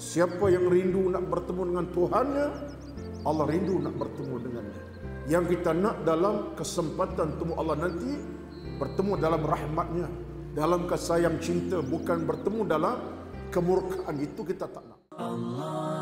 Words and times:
Siapa 0.00 0.48
yang 0.48 0.72
rindu 0.72 1.12
nak 1.12 1.28
bertemu 1.28 1.62
dengan 1.76 1.86
Tuhannya, 1.92 2.46
Allah 3.20 3.44
rindu 3.44 3.84
nak 3.84 4.00
bertemu 4.00 4.34
dengannya. 4.48 4.80
Yang 5.28 5.44
kita 5.52 5.76
nak 5.76 6.08
dalam 6.08 6.56
kesempatan 6.56 7.36
temu 7.36 7.52
Allah 7.60 7.84
nanti, 7.84 8.16
bertemu 8.80 9.12
dalam 9.20 9.44
rahmatnya, 9.44 10.08
dalam 10.56 10.88
kasih 10.88 11.28
yang 11.28 11.36
cinta, 11.36 11.84
bukan 11.84 12.24
bertemu 12.24 12.64
dalam 12.64 12.96
kemurkaan 13.52 14.16
itu 14.24 14.40
kita 14.40 14.72
tak 14.72 14.80
nak. 14.88 15.00
Allah. 15.20 15.99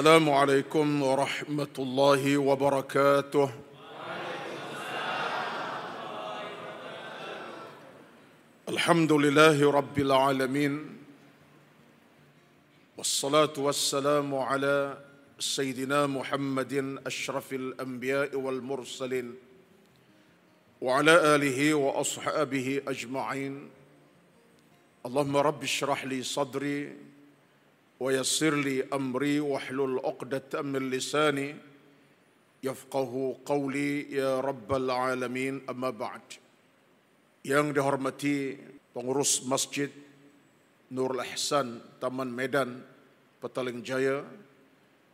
السلام 0.00 0.30
عليكم 0.30 1.02
ورحمة 1.02 1.76
الله 1.78 2.38
وبركاته. 2.38 3.50
الحمد 8.68 9.12
لله 9.12 9.70
رب 9.70 9.98
العالمين 9.98 10.96
والصلاة 12.96 13.52
والسلام 13.58 14.34
على 14.34 14.98
سيدنا 15.38 16.06
محمد 16.06 17.00
أشرف 17.06 17.52
الأنبياء 17.52 18.36
والمرسلين 18.36 19.34
وعلى 20.80 21.34
آله 21.34 21.74
وأصحابه 21.74 22.82
أجمعين. 22.88 23.68
اللهم 25.06 25.36
رب 25.36 25.62
اشرح 25.62 26.04
لي 26.04 26.22
صدري 26.22 26.96
ويسر 27.99 28.55
لي 28.59 28.83
امري 28.93 29.39
واحلل 29.39 29.99
عقدة 30.03 30.61
من 30.61 30.89
لساني 30.89 31.55
يفقه 32.63 33.37
قولي 33.45 34.11
يا 34.11 34.39
رب 34.39 34.69
العالمين 34.73 35.69
اما 35.69 35.89
بعد 35.89 36.25
yang 37.45 37.69
dihormati 37.69 38.57
pengurus 38.89 39.45
Masjid 39.45 39.93
Nurul 40.89 41.21
Ihsan 41.29 41.77
Taman 42.01 42.33
Medan 42.33 42.81
Petaling 43.37 43.85
Jaya 43.85 44.25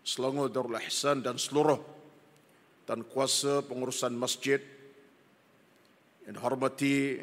Selangor 0.08 0.48
Darul 0.48 0.80
Ihsan 0.80 1.20
dan 1.20 1.36
seluruh 1.36 1.78
dan 2.88 3.04
kuasa 3.04 3.60
pengurusan 3.68 4.16
masjid 4.16 4.64
yang 6.24 6.40
dihormati 6.40 7.20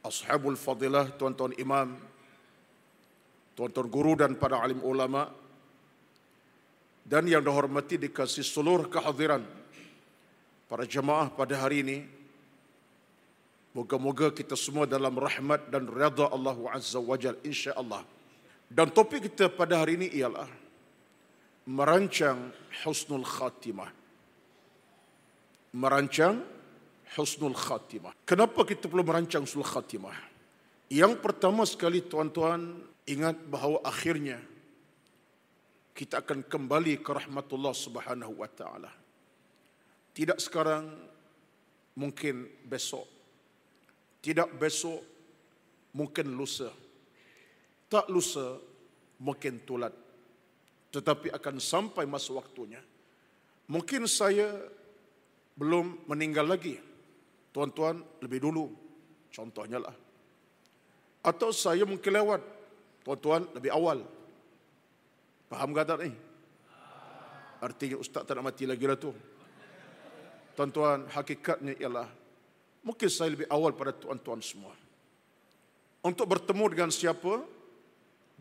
Ashabul 0.00 0.56
Fadilah 0.56 1.12
tuan-tuan 1.20 1.52
imam 1.60 2.00
tuan-tuan 3.55 3.87
guru 3.87 4.19
dan 4.19 4.35
para 4.35 4.59
alim 4.59 4.83
ulama 4.83 5.31
dan 7.05 7.23
yang 7.25 7.41
dihormati 7.41 7.97
dikasih 7.97 8.43
seluruh 8.43 8.91
kehadiran 8.91 9.41
para 10.67 10.83
jemaah 10.83 11.31
pada 11.31 11.55
hari 11.57 11.85
ini 11.85 11.97
moga-moga 13.75 14.31
kita 14.31 14.55
semua 14.55 14.87
dalam 14.87 15.11
rahmat 15.19 15.67
dan 15.67 15.85
redha 15.91 16.31
Allah 16.31 16.55
Azza 16.71 16.97
wa 16.97 17.19
Jalla 17.19 17.37
insya-Allah. 17.43 18.07
Dan 18.71 18.89
topik 18.89 19.29
kita 19.29 19.51
pada 19.51 19.83
hari 19.83 19.99
ini 19.99 20.07
ialah 20.15 20.47
merancang 21.67 22.49
husnul 22.81 23.27
khatimah. 23.27 23.91
Merancang 25.75 26.39
husnul 27.19 27.53
khatimah. 27.53 28.15
Kenapa 28.23 28.63
kita 28.63 28.87
perlu 28.87 29.03
merancang 29.03 29.43
husnul 29.43 29.67
khatimah? 29.67 30.15
Yang 30.89 31.19
pertama 31.19 31.67
sekali 31.67 32.01
tuan-tuan 32.01 32.79
ingat 33.05 33.37
bahawa 33.45 33.85
akhirnya 33.85 34.41
kita 35.95 36.25
akan 36.25 36.43
kembali 36.43 36.99
ke 36.99 37.11
rahmatullah 37.13 37.71
subhanahu 37.71 38.41
wa 38.41 38.49
ta'ala. 38.49 38.91
Tidak 40.11 40.35
sekarang, 40.41 40.91
mungkin 41.95 42.49
besok. 42.67 43.07
Tidak 44.19 44.59
besok, 44.59 44.99
mungkin 45.95 46.35
lusa. 46.35 46.67
Tak 47.87 48.11
lusa, 48.11 48.59
mungkin 49.21 49.63
tulat. 49.63 49.93
Tetapi 50.91 51.31
akan 51.31 51.55
sampai 51.61 52.03
masa 52.03 52.35
waktunya. 52.35 52.81
Mungkin 53.71 54.03
saya 54.09 54.51
belum 55.55 56.09
meninggal 56.11 56.47
lagi. 56.47 56.75
Tuan-tuan, 57.55 58.03
lebih 58.19 58.43
dulu. 58.43 58.65
Contohnya 59.31 59.79
lah. 59.79 59.95
Atau 61.23 61.55
saya 61.55 61.87
mungkin 61.87 62.11
lewat 62.11 62.54
Tuan-tuan 63.05 63.45
lebih 63.53 63.69
awal. 63.69 64.01
Faham 65.45 65.77
tak 65.77 66.01
ni? 66.01 66.09
Artinya 67.61 68.01
ustaz 68.01 68.25
tak 68.25 68.33
nak 68.33 68.49
mati 68.49 68.65
lagi 68.65 68.85
lah 68.89 68.97
tu. 68.97 69.13
Tuan-tuan, 70.57 71.05
hakikatnya 71.13 71.77
ialah 71.77 72.09
mungkin 72.81 73.09
saya 73.11 73.29
lebih 73.37 73.45
awal 73.53 73.77
pada 73.77 73.93
tuan-tuan 73.93 74.41
semua. 74.41 74.73
Untuk 76.01 76.25
bertemu 76.25 76.65
dengan 76.73 76.89
siapa? 76.89 77.45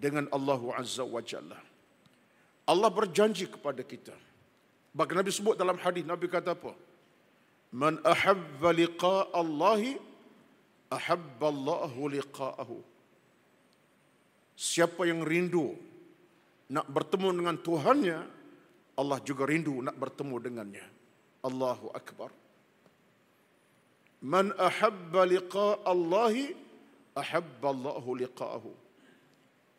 Dengan 0.01 0.33
Allah 0.33 0.61
Azza 0.81 1.05
wa 1.05 1.21
Jalla. 1.21 1.61
Allah 2.65 2.89
berjanji 2.89 3.45
kepada 3.45 3.85
kita. 3.85 4.17
Bahkan 4.97 5.17
Nabi 5.21 5.31
sebut 5.35 5.59
dalam 5.61 5.77
hadis 5.77 6.07
Nabi 6.07 6.31
kata 6.31 6.57
apa? 6.57 6.73
Man 7.75 8.01
ahabba 8.07 8.71
liqa 8.73 9.29
Allahi 9.35 9.99
ahabba 10.89 11.47
Allahu 11.51 12.01
liqa'ahu. 12.15 12.94
Siapa 14.55 15.03
yang 15.07 15.27
rindu 15.27 15.75
nak 16.71 16.87
bertemu 16.87 17.29
dengan 17.35 17.57
Tuhannya, 17.59 18.19
Allah 18.95 19.19
juga 19.27 19.51
rindu 19.51 19.83
nak 19.83 19.99
bertemu 19.99 20.37
dengannya. 20.39 20.87
Allahu 21.45 21.91
Akbar. 21.91 22.31
Man 24.25 24.57
ahabba 24.57 25.29
liqa 25.29 25.85
Allahi, 25.85 26.57
ahabba 27.13 27.69
Allahu 27.69 28.11
liqa'ahu. 28.17 28.73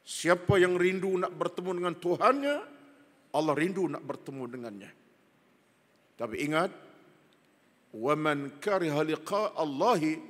Siapa 0.05 0.61
yang 0.61 0.77
rindu 0.77 1.17
nak 1.17 1.33
bertemu 1.33 1.71
dengan 1.81 1.95
Tuhannya, 1.97 2.55
Allah 3.33 3.53
rindu 3.57 3.89
nak 3.89 4.05
bertemu 4.05 4.43
dengannya. 4.45 4.91
Tapi 6.13 6.35
ingat, 6.45 6.69
wa 7.95 8.13
man 8.13 8.61
kariha 8.61 9.01
liqa 9.01 9.57
Allahi, 9.57 10.21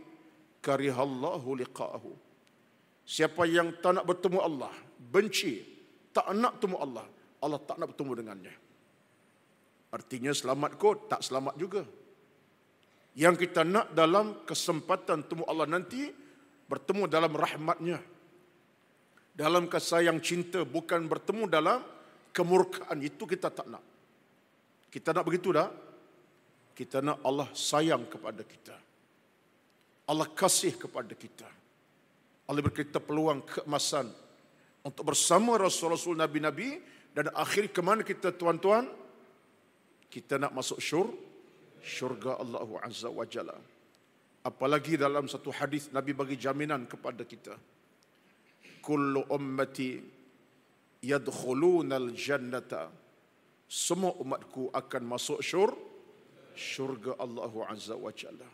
Allahu 0.66 1.50
liqa'ahu. 1.62 2.25
Siapa 3.06 3.46
yang 3.46 3.78
tak 3.86 4.02
nak 4.02 4.06
bertemu 4.10 4.42
Allah, 4.42 4.74
benci, 4.98 5.62
tak 6.10 6.34
nak 6.34 6.58
bertemu 6.58 6.78
Allah, 6.82 7.06
Allah 7.38 7.60
tak 7.62 7.78
nak 7.78 7.94
bertemu 7.94 8.12
dengannya. 8.18 8.56
Artinya 9.94 10.34
selamat 10.34 10.76
kot, 10.82 11.08
tak 11.08 11.22
selamat 11.22 11.56
juga. 11.56 11.86
Yang 13.16 13.48
kita 13.48 13.64
nak 13.64 13.96
dalam 13.96 14.44
kesempatan 14.44 15.24
temu 15.24 15.48
Allah 15.48 15.70
nanti, 15.70 16.12
bertemu 16.68 17.08
dalam 17.08 17.32
rahmatnya. 17.32 18.02
Dalam 19.32 19.72
kasih 19.72 20.12
yang 20.12 20.20
cinta, 20.20 20.68
bukan 20.68 21.08
bertemu 21.08 21.48
dalam 21.48 21.80
kemurkaan. 22.36 23.00
Itu 23.00 23.24
kita 23.24 23.48
tak 23.54 23.72
nak. 23.72 23.84
Kita 24.92 25.16
nak 25.16 25.24
begitu 25.24 25.56
tak? 25.56 25.72
Kita 26.76 27.00
nak 27.00 27.24
Allah 27.24 27.48
sayang 27.56 28.04
kepada 28.08 28.44
kita. 28.44 28.76
Allah 30.12 30.28
kasih 30.36 30.76
kepada 30.76 31.16
kita. 31.16 31.48
Allah 32.46 32.62
beri 32.62 32.86
kita 32.86 33.02
peluang 33.02 33.42
keemasan 33.42 34.06
untuk 34.86 35.02
bersama 35.02 35.58
Rasul-Rasul 35.58 36.14
Nabi-Nabi 36.14 36.78
dan 37.18 37.34
akhir 37.34 37.74
ke 37.74 37.82
mana 37.82 38.06
kita 38.06 38.30
tuan-tuan? 38.38 38.86
Kita 40.14 40.38
nak 40.38 40.54
masuk 40.54 40.78
syur, 40.78 41.10
syurga 41.82 42.38
Allah 42.38 42.70
Azza 42.86 43.10
wa 43.10 43.26
Jalla. 43.26 43.58
Apalagi 44.46 44.94
dalam 44.94 45.26
satu 45.26 45.50
hadis 45.50 45.90
Nabi 45.90 46.14
bagi 46.14 46.38
jaminan 46.38 46.86
kepada 46.86 47.26
kita. 47.26 47.58
Kullu 48.86 49.26
ummati 49.34 49.98
yadkhuluna 51.02 51.98
al-jannata. 51.98 52.94
Semua 53.66 54.14
umatku 54.22 54.70
akan 54.70 55.04
masuk 55.10 55.42
syur, 55.42 55.74
syurga 56.54 57.18
Allah 57.18 57.50
Azza 57.74 57.98
wa 57.98 58.14
Jalla. 58.14 58.50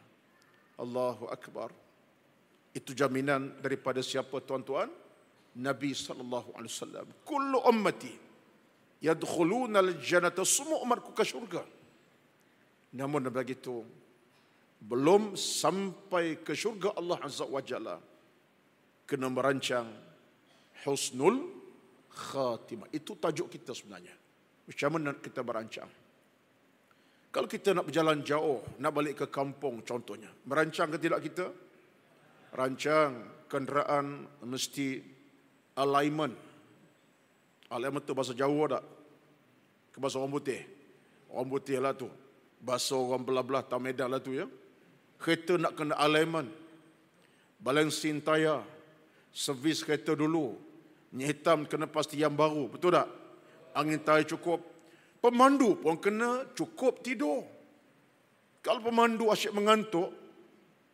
Allahu 0.80 1.27
Akbar. 1.27 1.91
Itu 2.71 2.95
jaminan 2.95 3.59
daripada 3.59 4.00
siapa 4.00 4.39
tuan-tuan? 4.44 4.88
Nabi 5.59 5.91
sallallahu 5.91 6.56
alaihi 6.56 6.71
wasallam. 6.71 7.07
Kullu 7.27 7.59
ummati 7.68 8.13
yadkhuluna 9.03 9.83
al-jannata 9.83 10.47
semua 10.47 10.79
umatku 10.79 11.12
ke 11.12 11.27
syurga. 11.27 11.63
Namun 12.95 13.27
begitu 13.27 13.83
belum 14.81 15.35
sampai 15.35 16.39
ke 16.39 16.56
syurga 16.56 16.95
Allah 16.95 17.19
Azza 17.21 17.44
wa 17.44 17.59
Jalla 17.59 18.00
kena 19.03 19.27
merancang 19.27 19.91
husnul 20.88 21.51
khatimah. 22.07 22.88
Itu 22.95 23.19
tajuk 23.19 23.51
kita 23.51 23.75
sebenarnya. 23.75 24.15
Macam 24.63 24.89
mana 24.95 25.12
kita 25.19 25.44
merancang? 25.44 25.91
Kalau 27.31 27.47
kita 27.47 27.71
nak 27.71 27.88
berjalan 27.88 28.23
jauh, 28.23 28.59
nak 28.79 28.91
balik 28.91 29.23
ke 29.23 29.25
kampung 29.31 29.83
contohnya. 29.88 30.27
Merancang 30.47 30.91
ke 30.91 30.97
tidak 31.00 31.23
kita? 31.23 31.47
Rancang 32.51 33.15
kenderaan 33.48 34.27
mesti 34.44 35.00
alignment. 35.75 36.36
Alignment 37.71 38.03
tu 38.03 38.15
bahasa 38.15 38.36
Jawa 38.36 38.80
tak? 38.80 38.83
Ke 39.92 39.98
bahasa 40.00 40.19
orang 40.19 40.36
putih? 40.36 40.62
Orang 41.31 41.48
putih 41.51 41.80
lah 41.80 41.95
tu. 41.95 42.12
Bahasa 42.59 42.95
orang 42.95 43.24
belah-belah 43.24 43.63
tamedah 43.63 44.07
lah 44.12 44.19
tu 44.19 44.36
ya. 44.36 44.48
Kereta 45.19 45.56
nak 45.56 45.75
kena 45.80 45.95
alignment. 45.95 46.51
Balancing 47.59 48.19
tayar. 48.19 48.63
Servis 49.31 49.83
kereta 49.83 50.15
dulu. 50.15 50.59
Hitam 51.15 51.68
kena 51.68 51.88
pasti 51.88 52.19
yang 52.19 52.36
baru. 52.36 52.71
Betul 52.71 52.95
tak? 52.95 53.07
Angin 53.71 54.00
tayar 54.04 54.27
cukup. 54.27 54.59
Pemandu 55.24 55.80
pun 55.80 55.95
kena 56.01 56.50
cukup 56.51 57.00
tidur. 57.00 57.45
Kalau 58.62 58.81
pemandu 58.83 59.30
asyik 59.30 59.54
mengantuk, 59.57 60.20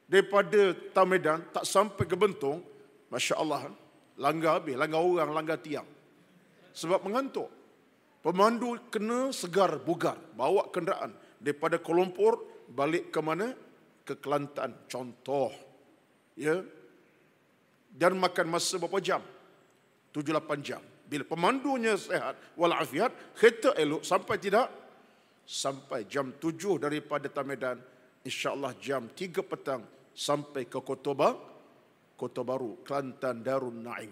daripada 0.07 0.71
Tamedan 0.95 1.43
tak 1.51 1.67
sampai 1.67 2.07
ke 2.07 2.15
Bentong, 2.15 2.63
Masya 3.11 3.35
Allah, 3.37 3.67
langgar 4.15 4.63
habis, 4.63 4.79
langgar 4.79 5.03
orang, 5.03 5.29
langgar 5.35 5.59
tiang. 5.59 5.85
Sebab 6.71 7.03
mengantuk. 7.03 7.51
Pemandu 8.23 8.75
kena 8.91 9.31
segar, 9.31 9.79
bugar, 9.83 10.17
bawa 10.35 10.67
kenderaan 10.67 11.15
daripada 11.39 11.79
Kuala 11.79 12.03
Lumpur 12.03 12.43
balik 12.67 13.13
ke 13.13 13.19
mana? 13.23 13.53
Ke 14.03 14.19
Kelantan, 14.19 14.87
contoh. 14.87 15.51
Ya. 16.35 16.59
Dan 17.87 18.19
makan 18.19 18.51
masa 18.51 18.79
berapa 18.79 18.99
jam? 18.99 19.23
7-8 20.11 20.59
jam. 20.65 20.81
Bila 21.07 21.23
pemandunya 21.23 21.95
sehat, 21.95 22.35
walafiat, 22.59 23.15
kereta 23.31 23.71
elok 23.79 24.03
sampai 24.03 24.35
tidak? 24.35 24.67
Sampai 25.47 26.03
jam 26.03 26.35
7 26.35 26.83
daripada 26.83 27.31
Tamedan, 27.31 27.79
insyaAllah 28.27 28.75
jam 28.75 29.07
3 29.07 29.39
petang 29.39 29.81
sampai 30.17 30.65
ke 30.65 30.81
Kota 30.81 31.13
Baru, 31.13 31.37
Kota 32.17 32.41
Baru, 32.41 32.81
Kelantan 32.81 33.45
Darun 33.45 33.85
Naim. 33.85 34.09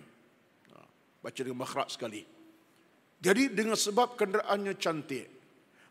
Ha, 0.70 0.78
baca 1.26 1.40
dengan 1.42 1.66
makhraj 1.66 1.98
sekali. 1.98 2.22
Jadi 3.18 3.50
dengan 3.50 3.74
sebab 3.74 4.14
kenderaannya 4.14 4.78
cantik, 4.78 5.26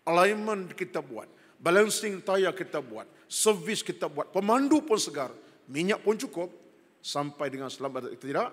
alignment 0.07 0.71
kita 0.79 1.03
buat, 1.03 1.27
balancing 1.59 2.23
tayar 2.23 2.55
kita 2.55 2.79
buat, 2.79 3.11
servis 3.27 3.83
kita 3.83 4.07
buat, 4.07 4.31
pemandu 4.31 4.87
pun 4.87 5.03
segar, 5.03 5.35
minyak 5.67 5.99
pun 6.07 6.15
cukup, 6.15 6.47
sampai 7.03 7.51
dengan 7.51 7.67
selamat 7.67 8.15
kita 8.15 8.25
tidak? 8.31 8.51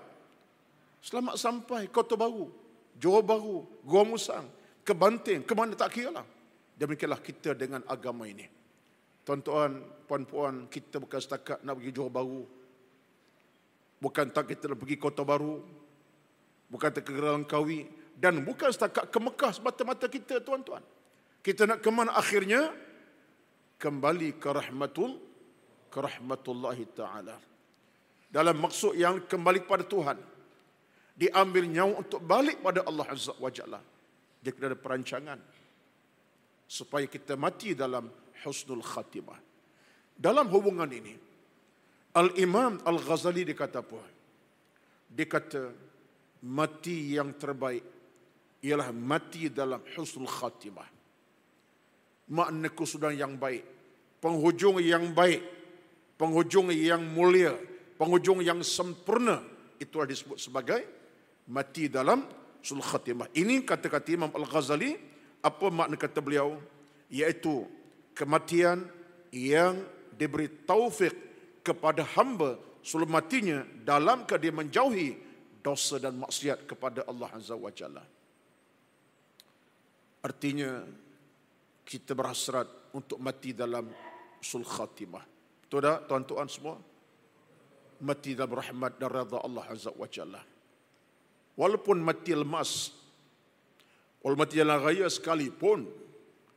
Selamat 1.06 1.38
sampai 1.38 1.86
Kota 1.94 2.18
Baru, 2.18 2.50
Johor 2.98 3.22
Baru, 3.22 3.70
Gua 3.86 4.02
Musang, 4.02 4.50
ke 4.82 4.98
Banting, 4.98 5.46
ke 5.46 5.54
mana 5.54 5.78
tak 5.78 5.94
kira 5.94 6.10
lah. 6.10 6.26
Demikianlah 6.74 7.22
kita 7.22 7.54
dengan 7.54 7.86
agama 7.86 8.26
ini. 8.26 8.61
Tuan-tuan, 9.22 9.86
puan-puan, 10.10 10.66
kita 10.66 10.98
bukan 10.98 11.20
setakat 11.22 11.62
nak 11.62 11.78
pergi 11.78 11.92
Johor 11.94 12.10
Baru. 12.10 12.42
Bukan 14.02 14.34
tak 14.34 14.50
kita 14.50 14.74
nak 14.74 14.82
pergi 14.82 14.98
Kota 14.98 15.22
Baru. 15.22 15.62
Bukan 16.68 16.90
tak 16.90 17.06
ke 17.06 17.14
Langkawi. 17.14 17.86
Dan 18.18 18.42
bukan 18.42 18.74
setakat 18.74 19.14
ke 19.14 19.18
Mekah 19.22 19.52
semata-mata 19.54 20.10
kita, 20.10 20.42
tuan-tuan. 20.42 20.82
Kita 21.42 21.70
nak 21.70 21.82
ke 21.82 21.90
mana 21.94 22.18
akhirnya? 22.18 22.74
Kembali 23.82 24.38
ke 24.38 24.50
rahmatul, 24.50 25.18
ke 25.90 25.98
rahmatullahi 26.02 26.86
ta'ala. 26.94 27.38
Dalam 28.30 28.56
maksud 28.62 28.94
yang 28.96 29.26
kembali 29.26 29.66
kepada 29.66 29.84
Tuhan. 29.86 30.18
Diambil 31.18 31.66
nyawa 31.70 32.02
untuk 32.02 32.22
balik 32.24 32.64
pada 32.64 32.82
Allah 32.88 33.06
Azza 33.10 33.36
wa 33.38 33.52
Jalla. 33.52 33.82
Dia 34.42 34.54
ada 34.58 34.78
perancangan. 34.78 35.38
Supaya 36.66 37.06
kita 37.06 37.38
mati 37.38 37.78
dalam 37.78 38.08
husnul 38.44 38.84
khatimah. 38.84 39.40
Dalam 40.18 40.50
hubungan 40.54 40.90
ini, 40.90 41.18
Al-Imam 42.14 42.84
Al-Ghazali 42.84 43.48
dikata 43.48 43.82
apa? 43.82 44.02
Dia 45.12 45.28
kata, 45.28 45.64
mati 46.46 47.16
yang 47.16 47.36
terbaik 47.36 47.84
ialah 48.62 48.94
mati 48.94 49.50
dalam 49.50 49.82
husnul 49.96 50.30
khatimah. 50.30 50.88
Makna 52.32 52.70
kesudahan 52.72 53.18
yang 53.18 53.34
baik, 53.36 53.64
penghujung 54.24 54.80
yang 54.80 55.12
baik, 55.12 55.42
penghujung 56.16 56.72
yang 56.72 57.02
mulia, 57.02 57.58
penghujung 57.98 58.40
yang 58.40 58.62
sempurna, 58.64 59.44
itulah 59.82 60.08
disebut 60.08 60.38
sebagai 60.40 60.80
mati 61.50 61.90
dalam 61.90 62.24
husnul 62.62 62.86
khatimah. 62.86 63.28
Ini 63.34 63.66
kata-kata 63.66 64.14
Imam 64.14 64.32
Al-Ghazali, 64.32 64.96
apa 65.42 65.66
makna 65.74 65.98
kata 65.98 66.22
beliau? 66.22 66.62
Iaitu 67.12 67.66
kematian 68.14 68.86
yang 69.32 69.80
diberi 70.12 70.68
taufik 70.68 71.14
kepada 71.64 72.04
hamba 72.18 72.58
sebelum 72.82 73.10
matinya 73.14 73.62
dalam 73.86 74.26
dia 74.26 74.54
menjauhi 74.54 75.18
dosa 75.62 76.02
dan 76.02 76.18
maksiat 76.18 76.66
kepada 76.66 77.06
Allah 77.06 77.30
Azza 77.32 77.54
wa 77.54 77.70
Jalla. 77.70 78.04
Artinya 80.22 80.86
kita 81.86 82.14
berhasrat 82.14 82.94
untuk 82.94 83.18
mati 83.22 83.54
dalam 83.54 83.90
sul 84.42 84.66
khatimah. 84.66 85.24
Betul 85.66 85.82
tak 85.86 86.10
tuan-tuan 86.10 86.50
semua? 86.50 86.76
Mati 88.02 88.34
dalam 88.34 88.58
rahmat 88.58 88.98
dan 88.98 89.10
redha 89.10 89.38
Allah 89.42 89.66
Azza 89.70 89.94
wa 89.94 90.10
Jalla. 90.10 90.42
Walaupun 91.58 92.02
mati 92.02 92.34
lemas, 92.34 92.90
walaupun 94.26 94.42
mati 94.42 94.56
dalam 94.58 94.82
raya 94.82 95.06
sekalipun, 95.06 95.86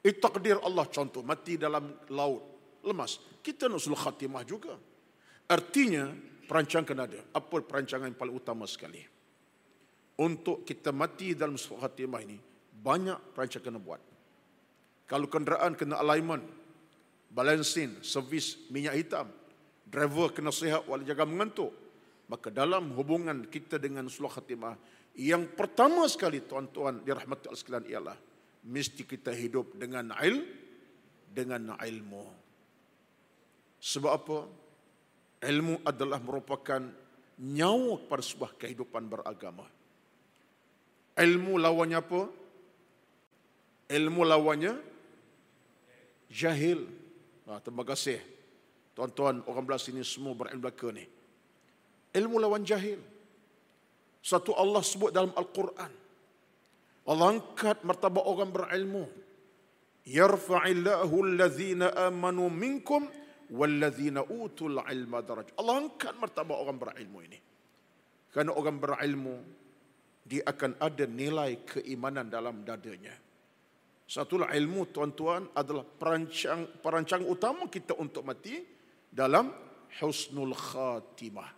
itu 0.04 0.20
takdir 0.20 0.60
Allah 0.60 0.84
contoh 0.92 1.24
mati 1.24 1.56
dalam 1.56 1.96
laut 2.12 2.44
lemas. 2.84 3.16
Kita 3.40 3.72
nak 3.72 3.80
khatimah 3.80 4.44
juga. 4.44 4.76
Artinya 5.48 6.12
perancangan 6.44 6.84
kena 6.84 7.08
ada. 7.08 7.20
Apa 7.32 7.64
perancangan 7.64 8.12
yang 8.12 8.18
paling 8.20 8.36
utama 8.36 8.68
sekali? 8.68 9.00
Untuk 10.20 10.68
kita 10.68 10.92
mati 10.92 11.32
dalam 11.32 11.56
sul 11.56 11.80
khatimah 11.80 12.20
ini 12.20 12.36
banyak 12.70 13.32
perancangan 13.32 13.64
kena 13.64 13.80
buat. 13.80 14.02
Kalau 15.08 15.24
kenderaan 15.28 15.72
kena 15.72 15.96
alignment, 15.96 16.44
balancing, 17.32 18.04
servis 18.04 18.60
minyak 18.68 19.00
hitam, 19.00 19.32
driver 19.88 20.36
kena 20.36 20.52
sihat 20.52 20.84
walaupun 20.84 21.08
jaga 21.08 21.24
mengantuk, 21.24 21.72
maka 22.28 22.52
dalam 22.52 22.92
hubungan 22.92 23.48
kita 23.48 23.80
dengan 23.80 24.08
sul 24.12 24.28
khatimah 24.28 24.76
yang 25.16 25.48
pertama 25.54 26.04
sekali 26.10 26.42
tuan-tuan 26.42 27.04
dirahmati 27.04 27.46
Allah 27.46 27.60
sekalian 27.60 27.86
ialah 27.86 28.16
mesti 28.64 29.04
kita 29.04 29.30
hidup 29.30 29.76
dengan 29.76 30.16
il 30.24 30.44
dengan 31.28 31.76
ilmu. 31.76 32.24
Sebab 33.84 34.12
apa? 34.12 34.38
Ilmu 35.44 35.84
adalah 35.84 36.22
merupakan 36.24 36.80
nyawa 37.36 38.00
pada 38.08 38.24
sebuah 38.24 38.56
kehidupan 38.56 39.04
beragama. 39.10 39.68
Ilmu 41.14 41.60
lawannya 41.60 41.98
apa? 42.00 42.22
Ilmu 43.92 44.20
lawannya 44.24 44.72
jahil. 46.32 46.88
Nah, 47.44 47.60
terima 47.60 47.84
kasih. 47.84 48.18
Tuan-tuan, 48.96 49.42
orang 49.44 49.66
belas 49.68 49.84
ini 49.90 50.00
semua 50.06 50.32
berilmu 50.32 50.64
belaka 50.64 50.88
ni. 50.94 51.04
Ilmu 52.14 52.40
lawan 52.40 52.62
jahil. 52.62 53.02
Satu 54.24 54.56
Allah 54.56 54.80
sebut 54.80 55.12
dalam 55.12 55.34
Al-Quran. 55.36 56.03
Allah 57.04 57.36
angkat 57.36 57.84
martabat 57.84 58.24
orang 58.24 58.48
berilmu. 58.48 59.04
Yarfa'illahu 60.04 61.16
alladhina 61.20 61.92
amanu 62.08 62.48
minkum 62.48 63.04
walladhina 63.52 64.24
utul 64.24 64.80
ilma 64.80 65.20
daraj. 65.20 65.52
Allah 65.60 65.84
angkat 65.84 66.16
martabat 66.16 66.56
orang 66.56 66.76
berilmu 66.80 67.18
ini. 67.24 67.38
Kerana 68.32 68.56
orang 68.56 68.80
berilmu 68.80 69.36
dia 70.24 70.42
akan 70.48 70.80
ada 70.80 71.04
nilai 71.04 71.60
keimanan 71.68 72.32
dalam 72.32 72.64
dadanya. 72.64 73.12
Satulah 74.04 74.52
ilmu 74.52 74.88
tuan-tuan 74.88 75.48
adalah 75.56 75.84
perancang 75.84 76.80
perancang 76.80 77.24
utama 77.24 77.68
kita 77.68 77.96
untuk 77.96 78.24
mati 78.24 78.60
dalam 79.08 79.52
husnul 80.00 80.56
khatimah. 80.56 81.50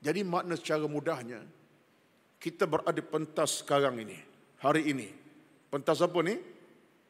Jadi 0.00 0.20
makna 0.26 0.54
secara 0.58 0.86
mudahnya 0.86 1.59
kita 2.40 2.64
berada 2.64 2.96
pentas 3.04 3.60
sekarang 3.60 4.00
ini, 4.00 4.16
hari 4.64 4.88
ini. 4.88 5.12
Pentas 5.68 6.00
apa 6.00 6.18
ni? 6.24 6.40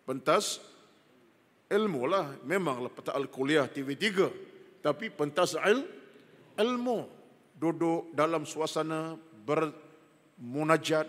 Pentas 0.02 0.58
ilmu 1.70 2.02
lah. 2.10 2.34
Memanglah 2.42 2.90
peta 2.90 3.14
al-kuliah 3.14 3.70
TV3. 3.70 4.26
Tapi 4.82 5.06
pentas 5.14 5.54
il, 5.54 5.86
ilmu. 6.58 7.06
Duduk 7.54 8.10
dalam 8.10 8.42
suasana 8.42 9.14
bermunajat, 9.46 11.06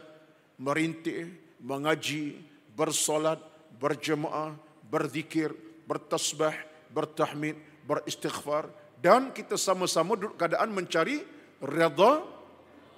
merintih, 0.61 1.25
mengaji, 1.57 2.37
bersolat, 2.77 3.41
berjemaah, 3.81 4.53
berzikir, 4.85 5.49
bertasbah, 5.89 6.53
bertahmid, 6.93 7.57
beristighfar. 7.89 8.69
Dan 9.01 9.33
kita 9.33 9.57
sama-sama 9.57 10.13
duduk 10.13 10.37
keadaan 10.37 10.69
mencari 10.69 11.25
redha 11.57 12.30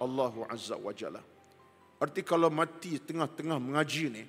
Allah 0.04 0.34
Azza 0.52 0.76
wa 0.76 0.92
Jalla. 0.92 1.24
Arti 2.04 2.22
kalau 2.22 2.52
mati 2.52 3.00
tengah-tengah 3.00 3.58
mengaji 3.64 4.12
ni, 4.12 4.24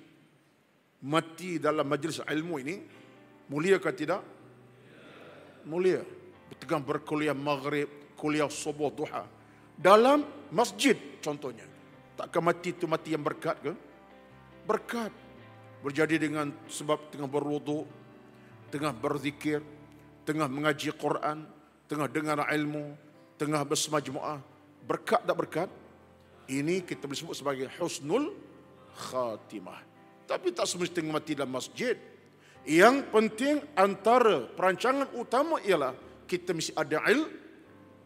mati 1.03 1.59
dalam 1.59 1.83
majlis 1.83 2.23
ilmu 2.23 2.55
ini, 2.63 2.75
mulia 3.51 3.75
ke 3.77 3.91
tidak? 3.91 4.23
Mulia. 5.67 5.99
tengah 6.55 6.79
berkuliah 6.79 7.35
maghrib, 7.35 8.15
kuliah 8.15 8.47
subuh 8.47 8.87
duha. 8.93 9.27
Dalam 9.75 10.23
masjid 10.55 10.95
contohnya. 11.19 11.67
Takkan 12.15 12.39
mati 12.39 12.71
itu 12.71 12.87
mati 12.87 13.11
yang 13.11 13.25
berkat 13.25 13.59
ke? 13.59 13.73
Berkat. 14.63 15.11
Berjadi 15.83 16.15
dengan 16.15 16.49
sebab 16.71 17.11
tengah 17.11 17.27
berwuduk, 17.27 17.83
tengah 18.71 18.95
berzikir, 18.95 19.59
tengah 20.23 20.47
mengaji 20.47 20.95
Quran, 20.95 21.43
tengah 21.91 22.07
dengar 22.07 22.39
ilmu, 22.55 22.95
tengah 23.35 23.61
bersemajmuah. 23.67 24.54
Berkat 24.85 25.25
tak 25.25 25.35
berkat? 25.35 25.69
Ini 26.45 26.85
kita 26.85 27.09
boleh 27.09 27.17
sebut 27.17 27.35
sebagai 27.35 27.65
husnul 27.81 28.37
khatimah. 28.93 29.81
Tapi 30.29 30.53
tak 30.53 30.69
semestinya 30.69 31.17
mati 31.17 31.33
dalam 31.33 31.53
masjid. 31.53 31.97
Yang 32.65 33.05
penting 33.13 33.61
antara 33.77 34.45
perancangan 34.49 35.09
utama 35.17 35.61
ialah 35.61 35.93
kita 36.25 36.53
mesti 36.53 36.73
ada 36.73 37.01
il, 37.13 37.29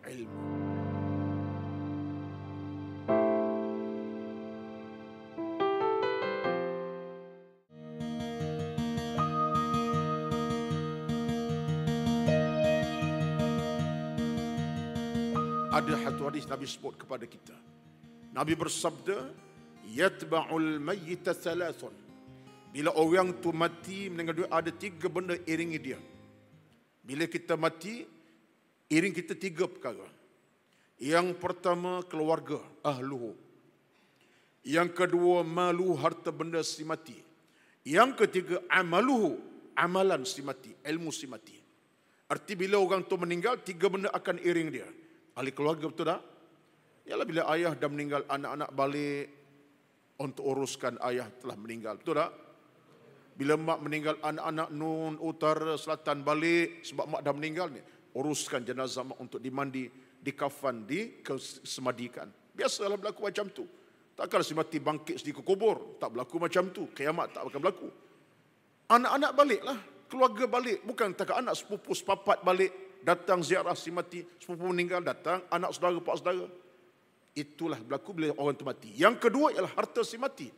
ilmu. 0.04 0.49
Ada 15.70 16.02
satu 16.02 16.26
hadis 16.26 16.50
Nabi 16.50 16.66
sebut 16.66 16.98
kepada 16.98 17.30
kita. 17.30 17.54
Nabi 18.34 18.58
bersabda, 18.58 19.30
"Yatba'ul 19.86 20.82
mayyita 20.82 21.38
thalathun." 21.38 21.94
Bila 22.74 22.90
orang 22.98 23.38
tu 23.38 23.54
mati 23.54 24.10
meninggal 24.10 24.34
dunia 24.34 24.50
ada 24.50 24.74
tiga 24.74 25.06
benda 25.14 25.38
iringi 25.46 25.78
dia. 25.78 26.02
Bila 27.06 27.30
kita 27.30 27.54
mati 27.54 28.02
iring 28.90 29.14
kita 29.14 29.38
tiga 29.38 29.70
perkara. 29.70 30.10
Yang 30.98 31.38
pertama 31.38 32.02
keluarga 32.10 32.58
ahluhu. 32.82 33.38
Yang 34.66 35.06
kedua 35.06 35.46
malu 35.46 35.94
harta 35.94 36.34
benda 36.34 36.66
si 36.66 36.82
mati. 36.82 37.18
Yang 37.86 38.26
ketiga 38.26 38.58
amaluhu 38.74 39.38
amalan 39.78 40.26
si 40.26 40.42
mati, 40.42 40.74
ilmu 40.82 41.14
si 41.14 41.30
mati. 41.30 41.62
Arti 42.26 42.58
bila 42.58 42.82
orang 42.82 43.06
tu 43.06 43.22
meninggal 43.22 43.62
tiga 43.62 43.86
benda 43.86 44.10
akan 44.10 44.42
iring 44.42 44.70
dia. 44.74 44.90
Ahli 45.40 45.56
keluarga 45.56 45.88
betul 45.88 46.04
tak? 46.04 46.20
Yalah 47.08 47.24
bila 47.24 47.48
ayah 47.56 47.72
dah 47.72 47.88
meninggal 47.88 48.28
anak-anak 48.28 48.76
balik 48.76 49.26
untuk 50.20 50.44
uruskan 50.52 51.00
ayah 51.08 51.32
telah 51.40 51.56
meninggal. 51.56 51.96
Betul 51.96 52.20
tak? 52.20 52.32
Bila 53.40 53.56
mak 53.56 53.80
meninggal 53.80 54.20
anak-anak 54.20 54.68
nun 54.76 55.16
utara 55.24 55.80
selatan 55.80 56.28
balik 56.28 56.84
sebab 56.84 57.08
mak 57.08 57.22
dah 57.24 57.32
meninggal 57.32 57.72
ni 57.72 57.80
uruskan 58.20 58.68
jenazah 58.68 59.08
mak 59.08 59.16
untuk 59.16 59.40
dimandi 59.40 59.88
di 60.20 60.32
kafan 60.36 60.84
di 60.84 61.24
kesemadikan. 61.24 62.28
Biasalah 62.52 63.00
berlaku 63.00 63.24
macam 63.24 63.48
tu. 63.48 63.64
Takkan 64.20 64.44
si 64.44 64.52
mati 64.52 64.84
bangkit 64.84 65.24
sedikit 65.24 65.48
kubur. 65.48 65.96
Tak 66.04 66.20
berlaku 66.20 66.36
macam 66.36 66.68
tu. 66.76 66.92
Kiamat 66.92 67.32
tak 67.32 67.48
akan 67.48 67.60
berlaku. 67.64 67.88
Anak-anak 68.92 69.32
baliklah. 69.32 69.80
Keluarga 70.12 70.44
balik. 70.52 70.84
Bukan 70.84 71.16
tak 71.16 71.32
anak 71.32 71.56
sepupu 71.56 71.96
sepapat 71.96 72.44
balik. 72.44 72.89
Datang 73.04 73.44
ziarah 73.44 73.76
si 73.76 73.90
mati. 73.90 74.24
Sepupu 74.40 74.70
meninggal 74.70 75.04
datang. 75.04 75.44
Anak 75.52 75.76
saudara, 75.76 76.00
pak 76.00 76.16
saudara. 76.20 76.48
Itulah 77.36 77.80
berlaku 77.80 78.10
bila 78.12 78.36
orang 78.36 78.58
tu 78.58 78.66
mati. 78.68 78.90
Yang 78.98 79.30
kedua 79.30 79.56
ialah 79.56 79.72
harta 79.78 80.04
si 80.04 80.20
mati. 80.20 80.50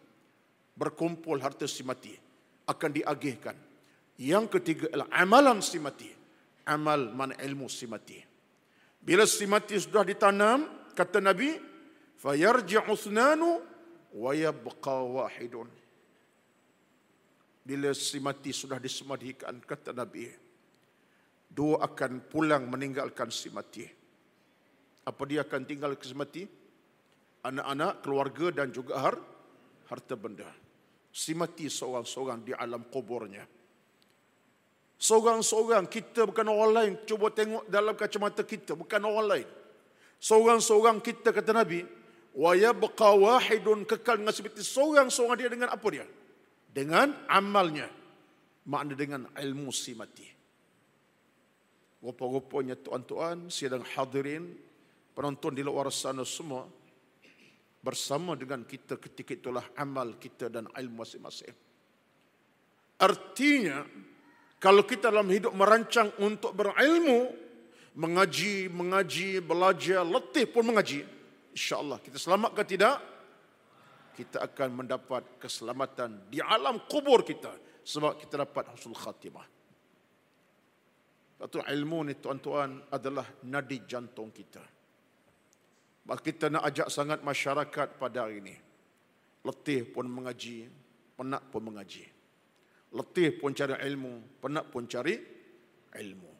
Berkumpul 0.72 1.38
harta 1.44 1.68
si 1.68 1.84
mati 1.84 2.16
akan 2.66 2.90
diagihkan. 2.96 3.58
Yang 4.22 4.46
ketiga 4.58 4.86
adalah 4.90 5.10
amalan 5.14 5.60
si 5.60 5.78
mati. 5.78 6.10
Amal 6.66 7.12
mana 7.12 7.36
ilmu 7.42 7.68
si 7.68 7.86
mati. 7.90 8.18
Bila 9.02 9.26
si 9.26 9.50
mati 9.50 9.82
sudah 9.82 10.06
ditanam, 10.06 10.90
kata 10.94 11.18
Nabi, 11.18 11.58
fayarji'u 12.22 12.94
thnanu 12.94 13.58
wa 14.14 14.32
yabqa 14.32 14.96
wahidun. 15.02 15.70
Bila 17.66 17.94
si 17.98 18.22
mati 18.22 18.54
sudah 18.54 18.78
disemadikan, 18.78 19.58
kata 19.62 19.94
Nabi, 19.94 20.30
dua 21.51 21.84
akan 21.84 22.31
pulang 22.31 22.72
meninggalkan 22.72 23.27
si 23.27 23.51
mati. 23.51 23.84
Apa 25.03 25.22
dia 25.27 25.43
akan 25.43 25.62
tinggal 25.67 26.00
ke 26.00 26.08
si 26.08 26.15
mati? 26.15 26.43
Anak-anak, 27.41 28.05
keluarga 28.05 28.63
dan 28.63 28.70
juga 28.72 29.01
har, 29.01 29.15
harta 29.89 30.15
benda 30.15 30.48
si 31.12 31.36
mati 31.36 31.67
seorang-seorang 31.67 32.39
di 32.41 32.55
alam 32.55 32.88
kuburnya. 32.88 33.43
Seorang-seorang 35.01 35.91
kita 35.91 36.24
bukan 36.24 36.48
orang 36.48 36.72
lain. 36.72 36.93
Cuba 37.03 37.29
tengok 37.29 37.67
dalam 37.67 37.93
kacamata 37.93 38.48
kita. 38.48 38.79
Bukan 38.79 39.01
orang 39.03 39.27
lain. 39.27 39.48
Seorang-seorang 40.22 41.03
kita 41.03 41.36
kata 41.36 41.51
Nabi. 41.51 41.84
Wa 42.31 42.55
yabqa 42.55 43.12
wahidun 43.12 43.84
kekal 43.84 44.24
dengan 44.24 44.31
seperti 44.31 44.63
seorang-seorang 44.63 45.36
dia 45.36 45.50
dengan 45.51 45.70
apa 45.74 45.88
dia? 45.91 46.08
Dengan 46.72 47.12
amalnya. 47.27 47.89
Makna 48.70 48.93
dengan 48.93 49.25
ilmu 49.34 49.74
si 49.74 49.98
mati. 49.98 50.41
Rupa-rupanya 52.01 52.74
tuan-tuan, 52.74 53.53
sidang 53.53 53.86
hadirin, 53.93 54.58
penonton 55.13 55.53
di 55.53 55.62
luar 55.62 55.93
sana 55.93 56.25
semua, 56.25 56.65
bersama 57.81 58.38
dengan 58.38 58.65
kita 58.65 58.98
ketika 58.98 59.38
itulah 59.38 59.65
amal 59.77 60.17
kita 60.17 60.50
dan 60.50 60.65
ilmu 60.74 61.05
masing-masing. 61.05 61.53
Artinya, 63.01 63.86
kalau 64.62 64.86
kita 64.86 65.10
dalam 65.10 65.29
hidup 65.29 65.53
merancang 65.58 66.13
untuk 66.22 66.53
berilmu, 66.53 67.34
mengaji, 67.98 68.70
mengaji, 68.70 69.41
belajar, 69.41 70.05
letih 70.05 70.46
pun 70.46 70.62
mengaji, 70.62 71.01
insyaAllah 71.53 71.98
kita 71.98 72.22
selamat 72.22 72.51
ke 72.53 72.63
tidak? 72.77 72.96
Kita 74.13 74.46
akan 74.46 74.86
mendapat 74.86 75.41
keselamatan 75.41 76.29
di 76.29 76.38
alam 76.38 76.77
kubur 76.86 77.25
kita 77.25 77.50
sebab 77.81 78.22
kita 78.22 78.46
dapat 78.46 78.70
hasil 78.70 78.93
khatimah. 78.93 79.61
Satu 81.42 81.58
ilmu 81.66 82.06
ni 82.06 82.14
tuan-tuan 82.22 82.86
adalah 82.94 83.26
nadi 83.50 83.82
jantung 83.90 84.30
kita. 84.30 84.62
Maka 86.06 86.22
kita 86.22 86.54
nak 86.54 86.70
ajak 86.70 86.94
sangat 86.94 87.26
masyarakat 87.26 87.98
pada 87.98 88.30
hari 88.30 88.46
ini. 88.46 88.54
Letih 89.42 89.90
pun 89.90 90.06
mengaji, 90.06 90.70
penat 91.18 91.42
pun 91.50 91.66
mengaji. 91.66 92.06
Letih 92.94 93.42
pun 93.42 93.58
cari 93.58 93.74
ilmu, 93.74 94.38
penat 94.38 94.70
pun 94.70 94.86
cari 94.86 95.18
ilmu. 95.98 96.32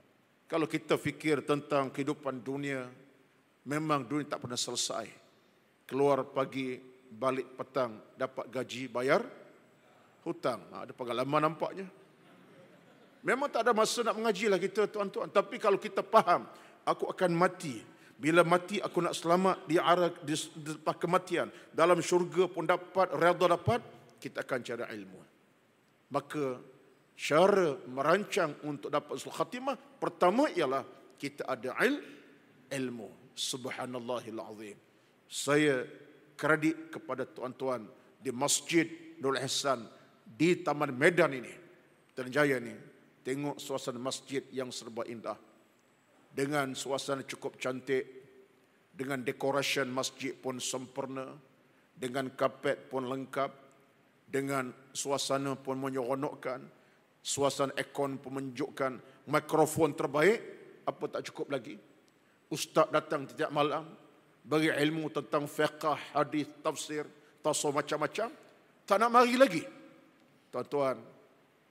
Kalau 0.46 0.70
kita 0.70 1.02
fikir 1.02 1.50
tentang 1.50 1.90
kehidupan 1.90 2.46
dunia, 2.46 2.86
memang 3.66 4.06
dunia 4.06 4.30
tak 4.30 4.46
pernah 4.46 4.60
selesai. 4.60 5.10
Keluar 5.90 6.30
pagi, 6.30 6.78
balik 7.10 7.58
petang, 7.58 7.98
dapat 8.14 8.54
gaji, 8.54 8.86
bayar 8.86 9.26
hutang. 10.22 10.62
Ha, 10.78 10.86
ada 10.86 10.94
pengalaman 10.94 11.50
nampaknya. 11.50 11.90
Memang 13.22 13.50
tak 13.54 13.70
ada 13.70 13.72
masa 13.74 14.02
nak 14.02 14.18
mengaji 14.18 14.50
lah 14.50 14.58
kita 14.58 14.90
tuan-tuan. 14.90 15.30
Tapi 15.30 15.62
kalau 15.62 15.78
kita 15.78 16.02
faham, 16.02 16.50
aku 16.86 17.06
akan 17.10 17.32
mati 17.38 17.82
bila 18.22 18.46
mati 18.46 18.78
aku 18.78 19.02
nak 19.02 19.18
selamat 19.18 19.66
di 19.66 19.82
arah 19.82 20.14
di, 20.22 20.38
di, 20.38 20.78
di 20.78 20.94
kematian. 20.94 21.50
Dalam 21.74 21.98
syurga 22.06 22.46
pun 22.46 22.70
dapat, 22.70 23.10
redha 23.18 23.50
dapat, 23.50 23.82
kita 24.22 24.46
akan 24.46 24.60
cari 24.62 24.86
ilmu. 24.94 25.20
Maka 26.14 26.62
cara 27.18 27.82
merancang 27.90 28.54
untuk 28.62 28.94
dapat 28.94 29.18
sul 29.18 29.34
khatimah 29.34 29.74
pertama 29.98 30.54
ialah 30.54 30.86
kita 31.18 31.50
ada 31.50 31.74
il, 31.82 31.98
ilmu. 32.70 33.10
Subhanallahil 33.34 34.38
azim. 34.38 34.78
Saya 35.26 35.82
kredit 36.38 36.94
kepada 36.94 37.26
tuan-tuan 37.26 37.90
di 38.22 38.30
Masjid 38.30 38.86
Nurul 39.18 39.42
Hasan 39.42 39.90
di 40.30 40.62
Taman 40.62 40.94
Medan 40.94 41.34
ini. 41.34 41.54
Terjaya 42.14 42.62
ini. 42.62 42.91
Tengok 43.22 43.62
suasana 43.62 44.02
masjid 44.02 44.42
yang 44.50 44.74
serba 44.74 45.06
indah. 45.06 45.38
Dengan 46.32 46.74
suasana 46.74 47.22
cukup 47.22 47.62
cantik, 47.62 48.04
dengan 48.92 49.22
dekorasi 49.22 49.86
masjid 49.86 50.34
pun 50.34 50.58
sempurna, 50.58 51.30
dengan 51.94 52.34
kapet 52.34 52.90
pun 52.90 53.06
lengkap, 53.06 53.52
dengan 54.26 54.74
suasana 54.90 55.54
pun 55.54 55.78
menyeronokkan, 55.78 56.66
suasana 57.22 57.78
ekon 57.78 58.18
pun 58.18 58.42
menunjukkan 58.42 59.26
mikrofon 59.30 59.94
terbaik, 59.94 60.40
apa 60.88 61.04
tak 61.14 61.30
cukup 61.30 61.54
lagi? 61.54 61.78
Ustaz 62.50 62.90
datang 62.90 63.30
setiap 63.30 63.54
malam, 63.54 63.86
bagi 64.42 64.74
ilmu 64.74 65.14
tentang 65.14 65.46
fiqah, 65.46 66.18
hadis, 66.18 66.50
tafsir, 66.66 67.06
tasawuf 67.46 67.78
macam-macam, 67.86 68.34
tak 68.84 68.98
nak 68.98 69.12
mari 69.14 69.38
lagi. 69.38 69.64
Tuan-tuan, 70.50 70.98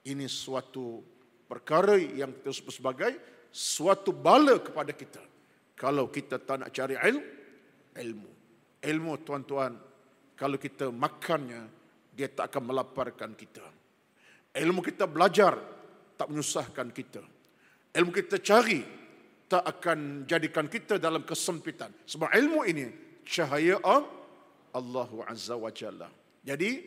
ini 0.07 0.25
suatu 0.31 1.05
perkara 1.51 1.99
yang 1.99 2.31
kita 2.31 2.55
sebut 2.55 2.75
sebagai 2.79 3.13
suatu 3.51 4.15
bala 4.15 4.63
kepada 4.63 4.95
kita 4.95 5.19
kalau 5.75 6.07
kita 6.07 6.39
tak 6.39 6.63
nak 6.63 6.71
cari 6.71 6.95
ilmu 6.95 7.27
ilmu 7.99 8.31
ilmu 8.79 9.13
tuan-tuan 9.27 9.75
kalau 10.39 10.55
kita 10.55 10.95
makannya 10.95 11.67
dia 12.15 12.31
tak 12.31 12.55
akan 12.55 12.71
melaparkan 12.71 13.35
kita 13.35 13.67
ilmu 14.55 14.79
kita 14.79 15.11
belajar 15.11 15.59
tak 16.15 16.31
menyusahkan 16.31 16.95
kita 16.95 17.23
ilmu 17.99 18.15
kita 18.15 18.39
cari 18.39 19.01
tak 19.51 19.67
akan 19.67 20.31
jadikan 20.31 20.71
kita 20.71 21.03
dalam 21.03 21.27
kesempitan. 21.27 21.91
Sebab 22.07 22.31
ilmu 22.31 22.63
ini 22.71 22.87
cahaya 23.27 23.83
Allah 24.71 25.11
Azza 25.27 25.59
wa 25.59 25.75
Jalla. 25.75 26.07
Jadi 26.47 26.79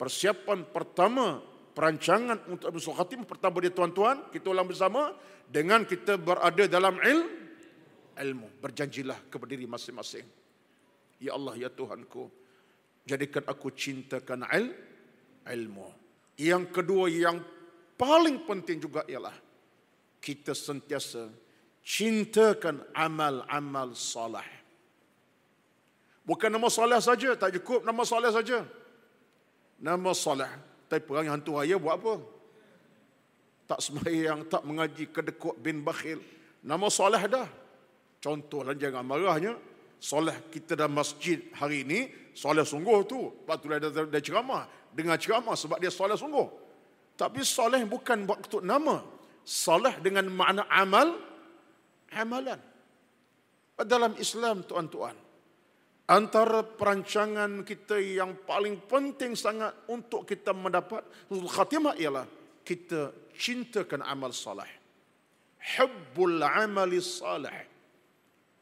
persiapan 0.00 0.64
pertama 0.72 1.44
perancangan 1.76 2.48
untuk 2.48 2.72
Abu 2.72 2.80
Khatim 2.80 3.28
pertama 3.28 3.60
dia 3.60 3.68
tuan-tuan 3.68 4.32
kita 4.32 4.48
ulang 4.48 4.64
bersama 4.64 5.12
dengan 5.44 5.84
kita 5.84 6.16
berada 6.16 6.64
dalam 6.64 6.96
il, 7.04 7.20
ilmu. 8.16 8.48
Berjanjilah 8.64 9.28
kepada 9.28 9.52
diri 9.52 9.68
masing-masing. 9.68 10.24
Ya 11.20 11.36
Allah 11.36 11.52
ya 11.60 11.68
Tuhanku 11.68 12.32
jadikan 13.04 13.44
aku 13.44 13.76
cintakan 13.76 14.48
il, 14.56 14.72
ilmu. 15.44 15.92
Yang 16.40 16.64
kedua 16.72 17.12
yang 17.12 17.44
paling 18.00 18.48
penting 18.48 18.80
juga 18.80 19.04
ialah 19.04 19.36
kita 20.24 20.56
sentiasa 20.56 21.28
cintakan 21.84 22.82
amal-amal 22.96 23.92
salah 23.92 24.56
bukan 26.26 26.50
nama 26.50 26.66
salah 26.66 26.98
saja 26.98 27.38
tak 27.38 27.54
cukup 27.60 27.86
nama 27.86 28.02
salah 28.02 28.34
saja. 28.34 28.66
Nama 29.76 30.10
salah 30.16 30.50
tapi 30.86 31.02
perang 31.02 31.26
hantu 31.26 31.58
raya 31.58 31.76
buat 31.76 31.98
apa? 31.98 32.14
Tak 33.66 33.82
semayang, 33.82 34.46
tak 34.46 34.62
mengaji 34.62 35.10
kedekut 35.10 35.58
bin 35.58 35.82
bakhil. 35.82 36.22
Nama 36.62 36.86
soleh 36.86 37.22
dah. 37.26 37.50
Contoh 38.22 38.62
dan 38.62 38.78
jangan 38.78 39.02
marahnya. 39.02 39.58
Soleh 39.98 40.34
kita 40.54 40.78
dalam 40.78 40.94
masjid 40.94 41.50
hari 41.58 41.82
ini, 41.82 42.06
soleh 42.30 42.62
sungguh 42.62 43.02
tu. 43.02 43.34
Lepas 43.42 43.56
tu 43.58 43.66
dia, 43.66 43.90
dia 43.90 44.22
ceramah. 44.22 44.70
Dengan 44.94 45.18
ceramah 45.18 45.58
sebab 45.58 45.82
dia 45.82 45.90
soleh 45.90 46.14
sungguh. 46.14 46.46
Tapi 47.18 47.42
soleh 47.42 47.82
bukan 47.82 48.22
waktu 48.30 48.62
nama. 48.62 49.02
Soleh 49.42 49.98
dengan 49.98 50.30
makna 50.30 50.62
amal, 50.70 51.18
amalan. 52.14 52.62
Dalam 53.82 54.14
Islam 54.16 54.62
tuan-tuan, 54.62 55.18
antara 56.06 56.62
perancangan 56.62 57.66
kita 57.66 57.98
yang 57.98 58.38
paling 58.46 58.78
penting 58.86 59.34
sangat 59.34 59.74
untuk 59.90 60.22
kita 60.22 60.54
mendapat 60.54 61.02
husnul 61.26 61.50
khatimah 61.50 61.98
ialah 61.98 62.26
kita 62.62 63.30
cintakan 63.34 64.02
amal 64.06 64.30
salih. 64.30 64.66
Hubbul 65.58 66.42
amali 66.42 67.02
salih. 67.02 67.54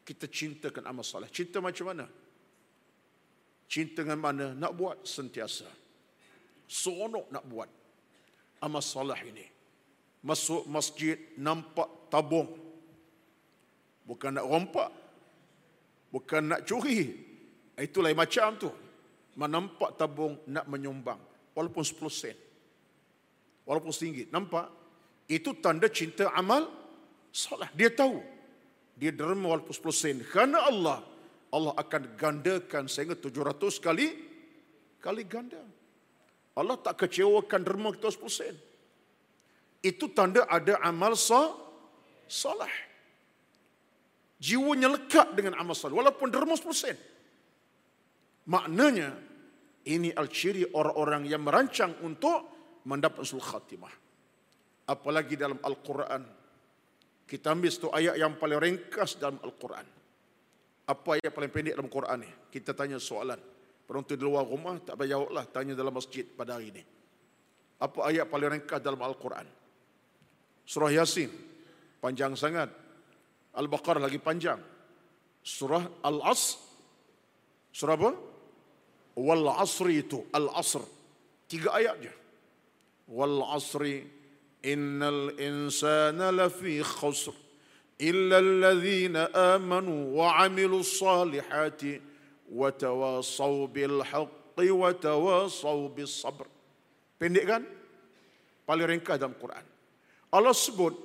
Kita 0.04 0.28
cintakan 0.28 0.84
amal 0.88 1.04
salih. 1.04 1.28
Cinta 1.32 1.60
macam 1.64 1.92
mana? 1.92 2.04
Cinta 3.68 4.04
dengan 4.04 4.20
mana? 4.20 4.46
Nak 4.52 4.72
buat 4.76 5.04
sentiasa. 5.04 5.68
Seronok 6.68 7.28
nak 7.32 7.44
buat 7.48 7.68
amal 8.60 8.84
salih 8.84 9.16
ini. 9.24 9.46
Masuk 10.24 10.64
masjid 10.68 11.16
nampak 11.36 12.08
tabung. 12.08 12.48
Bukan 14.04 14.36
nak 14.36 14.48
rompak. 14.48 14.90
Bukan 16.12 16.42
nak 16.52 16.64
curi. 16.68 17.32
Itu 17.78 17.98
lain 17.98 18.14
macam 18.14 18.54
tu. 18.54 18.70
Menampak 19.34 19.98
tabung 19.98 20.38
nak 20.46 20.70
menyumbang. 20.70 21.18
Walaupun 21.54 21.82
10 21.82 22.06
sen. 22.10 22.36
Walaupun 23.66 23.90
RM1. 23.90 24.30
Nampak? 24.30 24.66
Itu 25.26 25.58
tanda 25.58 25.90
cinta 25.90 26.30
amal 26.36 26.70
salah. 27.34 27.66
Dia 27.74 27.90
tahu. 27.90 28.22
Dia 28.94 29.10
derma 29.10 29.58
walaupun 29.58 29.74
10 29.74 29.90
sen. 29.90 30.16
Kerana 30.22 30.70
Allah. 30.70 31.02
Allah 31.50 31.74
akan 31.74 32.14
gandakan 32.14 32.86
sehingga 32.86 33.18
700 33.18 33.82
kali. 33.82 34.06
Kali 35.02 35.22
ganda. 35.26 35.62
Allah 36.54 36.78
tak 36.78 37.06
kecewakan 37.06 37.60
derma 37.66 37.90
kita 37.90 38.14
10 38.14 38.30
sen. 38.30 38.54
Itu 39.82 40.14
tanda 40.14 40.46
ada 40.46 40.78
amal 40.86 41.18
salah. 41.18 42.70
Jiwanya 44.38 44.94
lekat 44.94 45.34
dengan 45.34 45.58
amal 45.58 45.74
salah. 45.74 45.98
Walaupun 45.98 46.30
derma 46.30 46.54
10 46.54 46.70
sen. 46.70 46.96
Maknanya 48.44 49.10
ini 49.88 50.12
al-ciri 50.12 50.64
orang-orang 50.64 51.28
yang 51.28 51.44
merancang 51.44 51.96
untuk 52.04 52.54
mendapat 52.84 53.24
usul 53.24 53.40
khatimah. 53.40 53.92
Apalagi 54.88 55.36
dalam 55.36 55.56
Al-Quran. 55.64 56.22
Kita 57.24 57.56
ambil 57.56 57.72
satu 57.72 57.88
ayat 57.88 58.20
yang 58.20 58.36
paling 58.36 58.60
ringkas 58.60 59.16
dalam 59.16 59.40
Al-Quran. 59.40 59.86
Apa 60.84 61.16
ayat 61.16 61.32
paling 61.32 61.48
pendek 61.48 61.72
dalam 61.80 61.88
Quran 61.88 62.18
ni? 62.20 62.30
Kita 62.52 62.76
tanya 62.76 63.00
soalan. 63.00 63.40
Penonton 63.88 64.16
di 64.20 64.24
luar 64.24 64.44
rumah 64.44 64.76
tak 64.84 65.00
payah 65.00 65.16
jawablah. 65.16 65.44
Tanya 65.48 65.72
dalam 65.72 65.96
masjid 65.96 66.28
pada 66.28 66.60
hari 66.60 66.68
ini. 66.68 66.84
Apa 67.80 68.12
ayat 68.12 68.28
paling 68.28 68.60
ringkas 68.60 68.84
dalam 68.84 69.00
Al-Quran? 69.00 69.48
Surah 70.68 70.92
Yasin. 70.92 71.32
Panjang 72.00 72.36
sangat. 72.36 72.68
Al-Baqarah 73.56 74.04
lagi 74.04 74.20
panjang. 74.20 74.60
Surah 75.40 76.04
Al-As. 76.04 76.60
Surah 77.72 77.96
apa? 77.96 78.33
Wal 79.18 79.48
asri 79.58 80.02
itu 80.02 80.22
al 80.34 80.50
asr. 80.54 80.82
Tiga 81.46 81.74
ayat 81.78 81.96
je. 82.02 82.12
Wal 83.10 83.42
asri 83.54 84.02
innal 84.64 85.34
insana 85.38 86.34
lafi 86.34 86.82
khusr. 86.82 87.34
Illa 88.02 88.42
alladhina 88.42 89.30
amanu 89.54 90.18
wa 90.18 90.42
amilu 90.42 90.82
salihati 90.82 92.02
wa 92.50 92.68
tawasaw 92.74 93.70
bil 93.70 94.02
haqqi 94.02 94.68
wa 94.74 94.90
tawasaw 94.90 95.78
bis 95.94 96.10
sabr. 96.10 96.50
Pendek 97.20 97.46
kan? 97.46 97.62
Paling 98.66 98.98
ringkas 98.98 99.20
dalam 99.22 99.38
Quran. 99.38 99.62
Allah 100.34 100.56
sebut 100.56 100.98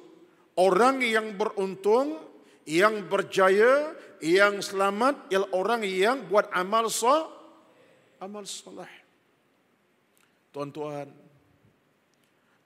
orang 0.58 1.06
yang 1.06 1.38
beruntung 1.38 2.18
yang 2.66 3.06
berjaya 3.06 3.94
yang 4.20 4.58
selamat 4.60 5.30
ialah 5.30 5.50
orang 5.54 5.82
yang 5.86 6.26
buat 6.26 6.50
amal 6.52 6.90
salih 6.90 7.39
amal 8.20 8.44
salah. 8.44 8.92
Tuan-tuan, 10.52 11.08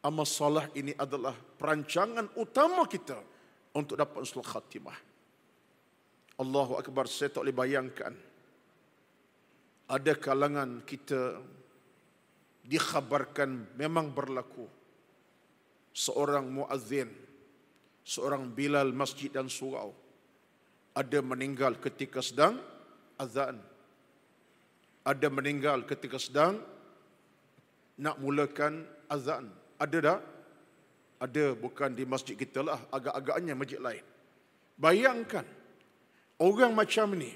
amal 0.02 0.28
salah 0.28 0.66
ini 0.74 0.92
adalah 0.98 1.34
perancangan 1.34 2.34
utama 2.42 2.90
kita 2.90 3.18
untuk 3.78 3.96
dapat 3.98 4.26
usul 4.26 4.42
khatimah. 4.42 4.98
Allahu 6.42 6.82
Akbar, 6.82 7.06
saya 7.06 7.30
tak 7.30 7.46
boleh 7.46 7.56
bayangkan. 7.56 8.14
Ada 9.86 10.18
kalangan 10.18 10.82
kita 10.88 11.38
dikhabarkan 12.66 13.78
memang 13.78 14.10
berlaku. 14.10 14.66
Seorang 15.94 16.50
muazzin, 16.50 17.12
seorang 18.02 18.50
bilal 18.50 18.90
masjid 18.96 19.30
dan 19.30 19.46
surau. 19.46 19.94
Ada 20.98 21.22
meninggal 21.22 21.78
ketika 21.78 22.22
sedang 22.26 22.58
azan 23.22 23.62
ada 25.04 25.28
meninggal 25.28 25.84
ketika 25.84 26.16
sedang 26.16 26.64
nak 28.00 28.16
mulakan 28.24 28.88
azan. 29.12 29.52
Ada 29.76 29.98
tak? 30.00 30.20
Ada 31.24 31.46
bukan 31.56 31.92
di 31.92 32.04
masjid 32.08 32.36
kita 32.36 32.64
lah. 32.64 32.80
Agak-agaknya 32.92 33.54
masjid 33.56 33.80
lain. 33.80 34.04
Bayangkan. 34.80 35.44
Orang 36.40 36.76
macam 36.76 37.16
ni. 37.16 37.32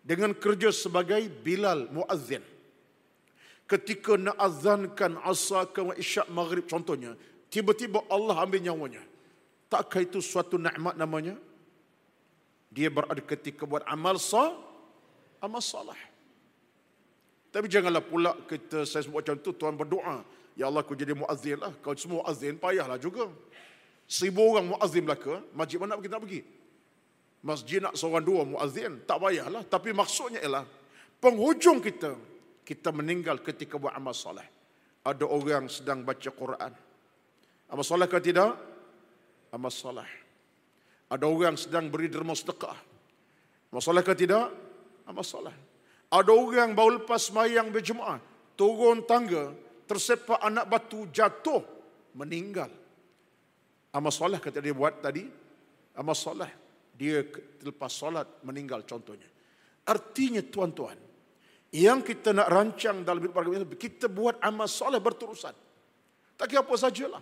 Dengan 0.00 0.32
kerja 0.32 0.72
sebagai 0.72 1.20
Bilal 1.44 1.92
Muazzin. 1.92 2.42
Ketika 3.66 4.14
nak 4.14 4.38
azankan 4.38 5.18
asar 5.26 5.68
ke 5.74 5.82
isyak 5.98 6.30
maghrib 6.32 6.64
contohnya. 6.64 7.12
Tiba-tiba 7.52 8.04
Allah 8.08 8.40
ambil 8.40 8.62
nyawanya. 8.62 9.02
Takkah 9.66 10.06
itu 10.06 10.22
suatu 10.22 10.56
nikmat 10.56 10.94
namanya? 10.94 11.34
Dia 12.70 12.88
berada 12.92 13.18
ketika 13.18 13.66
buat 13.66 13.82
amal 13.84 14.20
sah. 14.20 14.54
Amal 15.42 15.60
salah. 15.60 15.98
Tapi 17.56 17.72
janganlah 17.72 18.04
pula 18.04 18.36
kita 18.44 18.84
saya 18.84 19.08
sebut 19.08 19.24
macam 19.24 19.40
tu 19.40 19.56
tuan 19.56 19.72
berdoa. 19.72 20.20
Ya 20.60 20.68
Allah 20.68 20.84
aku 20.84 20.92
jadi 20.92 21.16
muazzin 21.16 21.56
lah. 21.56 21.72
Kau 21.80 21.96
semua 21.96 22.20
muazzin 22.20 22.60
payahlah 22.60 23.00
juga. 23.00 23.32
Seribu 24.04 24.52
orang 24.52 24.76
muazzin 24.76 25.08
belaka. 25.08 25.40
Masjid 25.56 25.80
mana 25.80 25.96
kita 25.96 26.20
nak 26.20 26.28
pergi? 26.28 26.44
Masjid 27.40 27.80
nak 27.80 27.96
seorang 27.96 28.20
dua 28.20 28.44
muazzin. 28.44 29.00
Tak 29.08 29.16
payahlah. 29.24 29.64
Tapi 29.72 29.96
maksudnya 29.96 30.44
ialah. 30.44 30.68
Penghujung 31.16 31.80
kita. 31.80 32.12
Kita 32.60 32.92
meninggal 32.92 33.40
ketika 33.40 33.80
buat 33.80 33.96
amal 33.96 34.12
soleh. 34.12 34.44
Ada 35.00 35.24
orang 35.24 35.72
sedang 35.72 36.04
baca 36.04 36.28
Quran. 36.28 36.72
Amal 37.72 37.84
soleh 37.88 38.04
ke 38.04 38.20
tidak? 38.20 38.52
Amal 39.48 39.72
soleh. 39.72 40.10
Ada 41.08 41.24
orang 41.24 41.56
sedang 41.56 41.88
beri 41.88 42.12
derma 42.12 42.36
sedekah. 42.36 42.76
Amal 43.72 43.80
soleh 43.80 44.04
ke 44.04 44.12
tidak? 44.12 44.52
Amal 45.08 45.24
soleh. 45.24 45.65
Ada 46.16 46.32
orang 46.32 46.72
baru 46.72 47.04
lepas 47.04 47.28
semayang 47.28 47.68
berjemaah. 47.68 48.16
Turun 48.56 49.04
tangga. 49.04 49.52
Tersepak 49.84 50.40
anak 50.40 50.64
batu 50.64 51.04
jatuh. 51.12 51.60
Meninggal. 52.16 52.72
Amal 53.92 54.08
solat 54.08 54.40
kata 54.40 54.64
dia 54.64 54.72
buat 54.72 55.04
tadi. 55.04 55.28
Amal 55.92 56.16
solat. 56.16 56.48
Dia 56.96 57.20
lepas 57.60 57.92
solat 57.92 58.40
meninggal 58.48 58.88
contohnya. 58.88 59.28
Artinya 59.84 60.40
tuan-tuan. 60.40 60.96
Yang 61.76 62.16
kita 62.16 62.32
nak 62.32 62.48
rancang 62.48 63.04
dalam 63.04 63.20
hidup 63.20 63.36
kita. 63.76 63.76
Kita 63.76 64.06
buat 64.08 64.40
amal 64.40 64.72
solat 64.72 65.04
berterusan. 65.04 65.52
Tak 66.40 66.46
kira 66.48 66.64
apa 66.64 66.72
sajalah. 66.80 67.20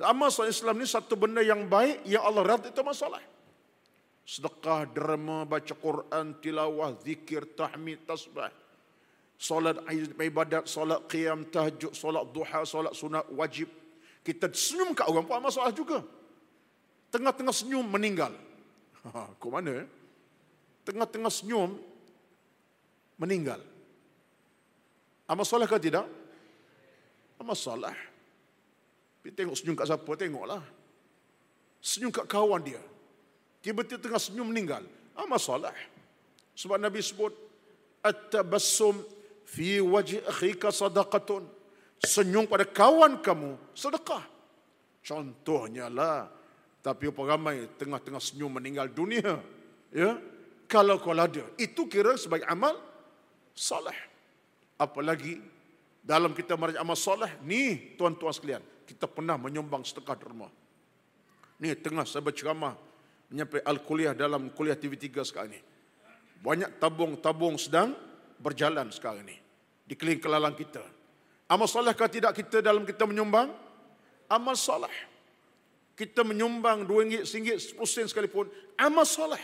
Amal 0.00 0.32
solat 0.32 0.56
Islam 0.56 0.80
ni 0.80 0.88
satu 0.88 1.12
benda 1.12 1.44
yang 1.44 1.68
baik. 1.68 2.08
Yang 2.08 2.22
Allah 2.24 2.42
rata 2.56 2.72
itu 2.72 2.80
amal 2.80 2.96
solat. 2.96 3.20
Sedekah, 4.22 4.86
derma, 4.88 5.44
baca 5.44 5.74
Quran, 5.74 6.38
tilawah, 6.38 6.94
zikir, 7.02 7.46
tahmid, 7.58 8.02
tasbih. 8.06 8.50
Solat 9.42 9.82
ibadat, 10.22 10.70
solat 10.70 11.02
qiyam, 11.10 11.42
tahajud, 11.50 11.90
solat 11.90 12.22
duha, 12.30 12.62
solat 12.62 12.94
sunat 12.94 13.26
wajib. 13.34 13.66
Kita 14.22 14.46
senyum 14.54 14.94
kat 14.94 15.10
orang 15.10 15.26
pun 15.26 15.42
masalah 15.42 15.74
juga. 15.74 15.98
Tengah-tengah 17.10 17.50
senyum 17.50 17.82
meninggal. 17.82 18.30
Ha, 19.02 19.34
mana? 19.50 19.82
Eh? 19.82 19.88
Tengah-tengah 20.86 21.32
senyum 21.34 21.74
meninggal. 23.18 23.58
Amal 25.26 25.42
solah 25.42 25.66
ke 25.66 25.74
tidak? 25.82 26.06
Amal 27.42 27.58
solah. 27.58 27.94
Tengok 29.26 29.58
senyum 29.58 29.74
kat 29.74 29.90
siapa, 29.90 30.10
tengoklah. 30.14 30.62
Senyum 31.82 32.14
kat 32.14 32.30
kawan 32.30 32.62
dia. 32.62 32.91
Tiba-tiba 33.62 34.02
tengah 34.02 34.18
senyum 34.18 34.50
meninggal. 34.50 34.82
Ah, 35.14 35.24
masalah. 35.24 35.70
Sebab 36.58 36.82
Nabi 36.82 36.98
sebut, 36.98 37.30
At-tabassum 38.02 38.98
fi 39.46 39.78
wajhi 39.78 40.18
akhika 40.26 40.74
sadaqatun. 40.74 41.46
Senyum 42.02 42.50
pada 42.50 42.66
kawan 42.66 43.22
kamu, 43.22 43.54
sedekah. 43.78 44.26
Contohnya 45.06 45.86
lah. 45.86 46.26
Tapi 46.82 47.14
apa 47.14 47.22
ramai 47.22 47.70
tengah-tengah 47.78 48.18
senyum 48.18 48.58
meninggal 48.58 48.90
dunia. 48.90 49.38
Ya, 49.94 50.18
Kalau 50.66 50.98
kau 50.98 51.14
ada. 51.14 51.46
Itu 51.54 51.86
kira 51.86 52.18
sebagai 52.18 52.48
amal 52.50 52.74
salah. 53.54 53.94
Apalagi 54.74 55.38
dalam 56.02 56.34
kita 56.34 56.58
meraja 56.58 56.82
amal 56.82 56.98
salah. 56.98 57.30
Ni 57.46 57.94
tuan-tuan 57.94 58.34
sekalian. 58.34 58.62
Kita 58.82 59.06
pernah 59.06 59.38
menyumbang 59.38 59.86
sedekah 59.86 60.18
derma. 60.18 60.50
Ni 61.62 61.70
tengah 61.78 62.02
saya 62.02 62.26
berceramah 62.26 62.74
menyampai 63.32 63.64
al-kuliah 63.64 64.12
dalam 64.12 64.52
kuliah 64.52 64.76
TV3 64.76 65.08
sekarang 65.24 65.56
ini. 65.56 65.60
Banyak 66.44 66.76
tabung-tabung 66.76 67.56
sedang 67.56 67.96
berjalan 68.36 68.92
sekarang 68.92 69.24
ini. 69.24 69.36
Di 69.88 69.96
keliling 69.96 70.20
kelalang 70.20 70.52
kita. 70.52 70.84
Amal 71.48 71.64
salahkah 71.64 72.12
tidak 72.12 72.36
kita 72.36 72.60
dalam 72.60 72.84
kita 72.84 73.08
menyumbang? 73.08 73.48
Amal 74.28 74.52
salah. 74.54 74.92
Kita 75.96 76.24
menyumbang 76.24 76.84
RM2, 76.84 77.24
RM1, 77.24 77.76
RM10 77.80 78.12
sekalipun. 78.12 78.46
Amal 78.76 79.08
salah. 79.08 79.40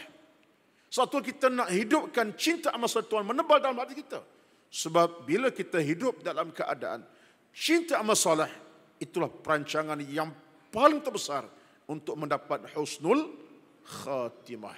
Satu 0.88 1.20
kita 1.20 1.52
nak 1.52 1.68
hidupkan 1.68 2.32
cinta 2.36 2.72
amal 2.72 2.88
salah 2.88 3.08
Tuhan 3.08 3.24
menebal 3.24 3.60
dalam 3.60 3.76
hati 3.76 3.96
kita. 3.96 4.20
Sebab 4.68 5.24
bila 5.24 5.48
kita 5.48 5.80
hidup 5.80 6.20
dalam 6.20 6.52
keadaan 6.52 7.04
cinta 7.52 8.00
amal 8.00 8.16
salah, 8.16 8.48
itulah 9.00 9.28
perancangan 9.28 10.00
yang 10.08 10.32
paling 10.72 11.00
terbesar 11.00 11.44
untuk 11.88 12.16
mendapat 12.20 12.68
husnul 12.76 13.47
khatimah. 13.88 14.76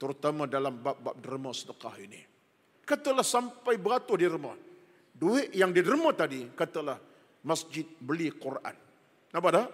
Terutama 0.00 0.50
dalam 0.50 0.82
bab-bab 0.82 1.14
derma 1.20 1.54
sedekah 1.54 1.94
ini. 2.02 2.18
Katalah 2.82 3.22
sampai 3.22 3.78
beratur 3.78 4.18
di 4.18 4.26
rumah. 4.26 4.56
Duit 5.14 5.54
yang 5.54 5.70
diderma 5.70 6.10
tadi, 6.10 6.50
katalah 6.50 6.98
masjid 7.46 7.86
beli 7.86 8.34
Quran. 8.34 8.74
Nampak 9.30 9.52
tak? 9.54 9.68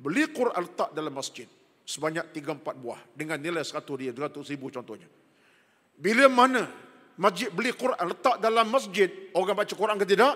Beli 0.00 0.24
Quran 0.32 0.56
letak 0.64 0.96
dalam 0.96 1.12
masjid. 1.12 1.44
Sebanyak 1.84 2.32
3-4 2.32 2.80
buah. 2.80 3.00
Dengan 3.12 3.36
nilai 3.36 3.60
100 3.60 3.84
dia, 4.00 4.16
200 4.16 4.48
ribu 4.48 4.72
contohnya. 4.72 5.10
Bila 5.92 6.24
mana 6.32 6.64
masjid 7.20 7.52
beli 7.52 7.76
Quran 7.76 8.00
letak 8.08 8.40
dalam 8.40 8.64
masjid, 8.72 9.12
orang 9.36 9.52
baca 9.52 9.74
Quran 9.76 9.96
ke 10.00 10.06
tidak? 10.08 10.34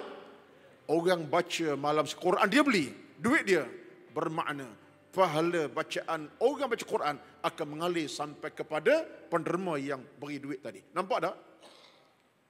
Orang 0.93 1.25
baca 1.27 1.69
malam 1.81 2.05
Quran 2.05 2.47
dia 2.53 2.61
beli. 2.61 2.93
Duit 3.17 3.49
dia 3.49 3.65
bermakna 4.13 4.69
pahala 5.17 5.73
bacaan 5.73 6.29
orang 6.45 6.69
baca 6.69 6.85
Quran 6.85 7.17
akan 7.41 7.67
mengalir 7.73 8.05
sampai 8.05 8.53
kepada 8.53 9.01
penderma 9.33 9.81
yang 9.81 10.05
beri 10.21 10.37
duit 10.37 10.61
tadi. 10.61 10.85
Nampak 10.93 11.19
tak? 11.25 11.35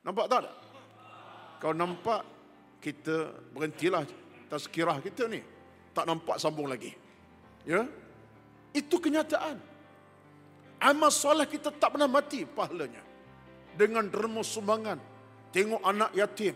Nampak 0.03 0.27
tak? 0.27 0.43
Kau 1.63 1.71
nampak 1.71 2.27
kita 2.83 3.31
berhentilah 3.55 4.03
tazkirah 4.51 4.99
kita 4.99 5.31
ni. 5.31 5.39
Tak 5.95 6.11
nampak 6.11 6.43
sambung 6.43 6.67
lagi. 6.67 6.91
Ya? 7.63 7.87
Itu 8.75 8.99
kenyataan. 8.99 9.63
Amal 10.83 11.15
solat 11.15 11.49
kita 11.49 11.71
tak 11.71 11.95
pernah 11.95 12.11
mati 12.11 12.43
pahalanya. 12.45 13.01
Dengan 13.79 14.11
derma 14.11 14.43
sumbangan. 14.43 14.99
Tengok 15.55 15.81
anak 15.87 16.13
yatim. 16.13 16.53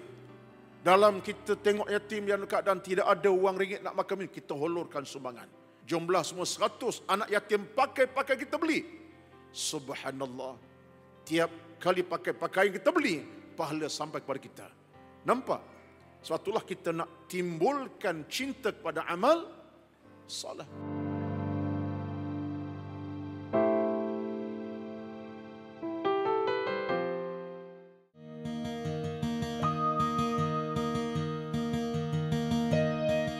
Dalam 0.84 1.24
kita 1.24 1.56
tengok 1.56 1.88
yatim 1.88 2.28
yang 2.28 2.44
keadaan 2.44 2.84
tidak 2.84 3.08
ada 3.08 3.32
uang 3.32 3.56
ringgit 3.56 3.80
nak 3.80 3.96
makan. 3.96 4.28
Kita 4.28 4.52
holorkan 4.52 5.08
sumbangan 5.08 5.59
jumlah 5.90 6.22
semua 6.22 6.46
seratus 6.46 7.02
anak 7.10 7.26
yatim 7.34 7.66
pakai-pakai 7.66 8.38
kita 8.38 8.54
beli. 8.54 8.86
Subhanallah. 9.50 10.54
Tiap 11.26 11.82
kali 11.82 12.06
pakai 12.06 12.30
pakaian 12.30 12.70
kita 12.70 12.94
beli, 12.94 13.26
pahala 13.58 13.90
sampai 13.90 14.22
kepada 14.22 14.38
kita. 14.38 14.66
Nampak? 15.26 15.58
Suatulah 16.22 16.62
kita 16.62 16.94
nak 16.94 17.26
timbulkan 17.26 18.22
cinta 18.30 18.70
kepada 18.70 19.02
amal 19.10 19.50
salah. 20.30 20.68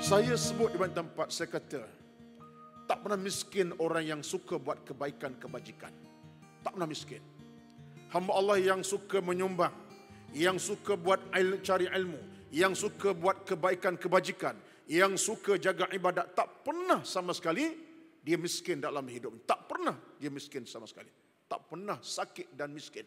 Saya 0.02 0.34
sebut 0.34 0.74
di 0.74 0.78
mana 0.82 0.90
tempat 0.90 1.30
saya 1.30 1.46
kata 1.46 1.99
tak 2.90 3.06
pernah 3.06 3.22
miskin 3.22 3.70
orang 3.78 4.02
yang 4.02 4.22
suka 4.26 4.58
buat 4.58 4.82
kebaikan 4.82 5.38
kebajikan. 5.38 5.94
Tak 6.66 6.74
pernah 6.74 6.90
miskin. 6.90 7.22
Hamba 8.10 8.34
Allah 8.34 8.58
yang 8.58 8.82
suka 8.82 9.22
menyumbang, 9.22 9.70
yang 10.34 10.58
suka 10.58 10.98
buat 10.98 11.22
il, 11.38 11.62
cari 11.62 11.86
ilmu, 11.86 12.18
yang 12.50 12.74
suka 12.74 13.14
buat 13.14 13.46
kebaikan 13.46 13.94
kebajikan, 13.94 14.58
yang 14.90 15.14
suka 15.14 15.54
jaga 15.54 15.86
ibadat, 15.94 16.34
tak 16.34 16.66
pernah 16.66 17.06
sama 17.06 17.30
sekali 17.30 17.78
dia 18.26 18.34
miskin 18.34 18.82
dalam 18.82 19.06
hidup. 19.06 19.46
Tak 19.46 19.70
pernah 19.70 19.94
dia 20.18 20.26
miskin 20.26 20.66
sama 20.66 20.90
sekali. 20.90 21.14
Tak 21.46 21.70
pernah 21.70 22.02
sakit 22.02 22.58
dan 22.58 22.74
miskin. 22.74 23.06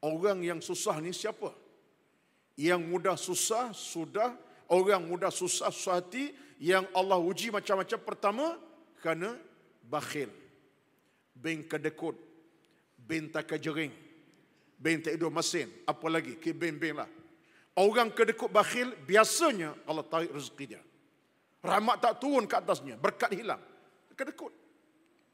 Orang 0.00 0.40
yang 0.40 0.64
susah 0.64 0.96
ni 1.04 1.12
siapa? 1.12 1.52
Yang 2.56 2.80
mudah 2.88 3.16
susah, 3.20 3.76
sudah. 3.76 4.32
Orang 4.72 5.04
mudah 5.04 5.28
susah, 5.28 5.68
susah 5.68 6.00
hati. 6.00 6.32
Yang 6.56 6.88
Allah 6.96 7.20
uji 7.20 7.52
macam-macam. 7.52 8.00
Pertama, 8.00 8.56
kerana 9.06 9.38
bakhil. 9.86 10.26
Bin 11.30 11.62
kedekut. 11.62 12.18
Bin 12.98 13.30
tak 13.30 13.54
kejering. 13.54 13.94
Bin 14.74 14.98
tak 14.98 15.14
hidup 15.14 15.30
masin. 15.30 15.70
Apa 15.86 16.10
lagi? 16.10 16.34
Ke 16.42 16.50
bin-bin 16.50 16.98
lah. 16.98 17.06
Orang 17.78 18.10
kedekut 18.10 18.50
bakhil, 18.50 18.98
biasanya 19.06 19.78
Allah 19.86 20.02
tarik 20.02 20.34
rezeki 20.34 20.74
dia. 20.74 20.82
Rahmat 21.62 22.02
tak 22.02 22.18
turun 22.18 22.50
ke 22.50 22.58
atasnya. 22.58 22.98
Berkat 22.98 23.30
hilang. 23.30 23.62
Kedekut. 24.18 24.50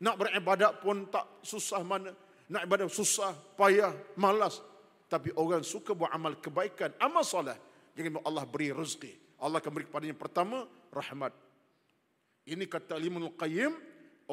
Nak 0.05 0.21
beribadat 0.21 0.85
pun 0.85 1.09
tak 1.09 1.41
susah 1.41 1.81
mana. 1.81 2.13
Nak 2.53 2.69
ibadat 2.69 2.93
susah, 2.93 3.33
payah, 3.57 3.97
malas. 4.21 4.61
Tapi 5.09 5.33
orang 5.33 5.65
suka 5.65 5.97
buat 5.97 6.13
amal 6.13 6.37
kebaikan, 6.37 6.93
amal 7.01 7.25
soleh. 7.25 7.57
Jadi 7.97 8.21
Allah 8.21 8.45
beri 8.45 8.69
rezeki. 8.69 9.41
Allah 9.41 9.65
akan 9.65 9.73
beri 9.73 9.89
kepadanya 9.89 10.17
pertama, 10.19 10.69
rahmat. 10.93 11.33
Ini 12.43 12.67
kata 12.67 12.99
Imam 12.99 13.31
Qayyim, 13.39 13.71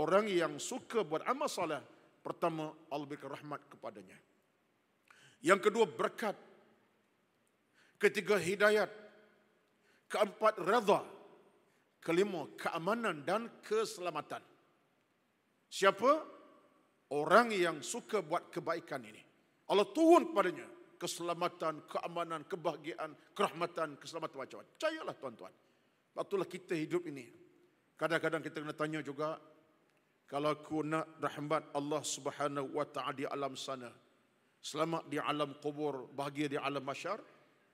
orang 0.02 0.26
yang 0.26 0.58
suka 0.58 1.06
buat 1.06 1.22
amal 1.30 1.45
salah, 1.45 1.86
pertama 2.26 2.74
Allah 2.89 3.06
berikan 3.06 3.30
rahmat 3.30 3.69
kepadanya. 3.69 4.17
Yang 5.45 5.69
kedua 5.69 5.86
berkat. 5.86 6.36
Ketiga 8.00 8.41
hidayat. 8.41 8.89
Keempat 10.10 10.58
redha. 10.58 11.06
Kelima 12.00 12.48
keamanan 12.58 13.22
dan 13.28 13.45
keselamatan. 13.62 14.41
Siapa? 15.69 16.12
Orang 17.13 17.54
yang 17.54 17.82
suka 17.86 18.26
buat 18.26 18.50
kebaikan 18.50 19.06
ini. 19.06 19.22
Allah 19.69 19.86
turun 19.93 20.34
kepadanya 20.34 20.65
keselamatan, 21.00 21.88
keamanan, 21.88 22.43
kebahagiaan, 22.43 23.15
kerahmatan, 23.32 23.95
keselamatan 23.95 24.36
macam-macam. 24.36 24.67
Percayalah 24.76 25.15
tuan-tuan. 25.15 25.54
Itulah 26.19 26.48
kita 26.52 26.76
hidup 26.76 27.08
ini 27.08 27.32
Kadang-kadang 27.99 28.39
kita 28.39 28.63
kena 28.63 28.71
tanya 28.71 29.03
juga, 29.03 29.35
kalau 30.23 30.55
aku 30.55 30.88
nak 30.88 31.19
rahmat 31.19 31.75
Allah 31.75 31.99
Subhanahu 31.99 32.79
wa 32.79 32.88
taala 32.88 33.12
di 33.12 33.27
alam 33.27 33.59
sana, 33.59 33.91
selamat 34.63 35.12
di 35.12 35.19
alam 35.19 35.59
kubur, 35.59 36.07
bahagia 36.15 36.47
di 36.47 36.55
alam 36.55 36.79
masyar, 36.79 37.19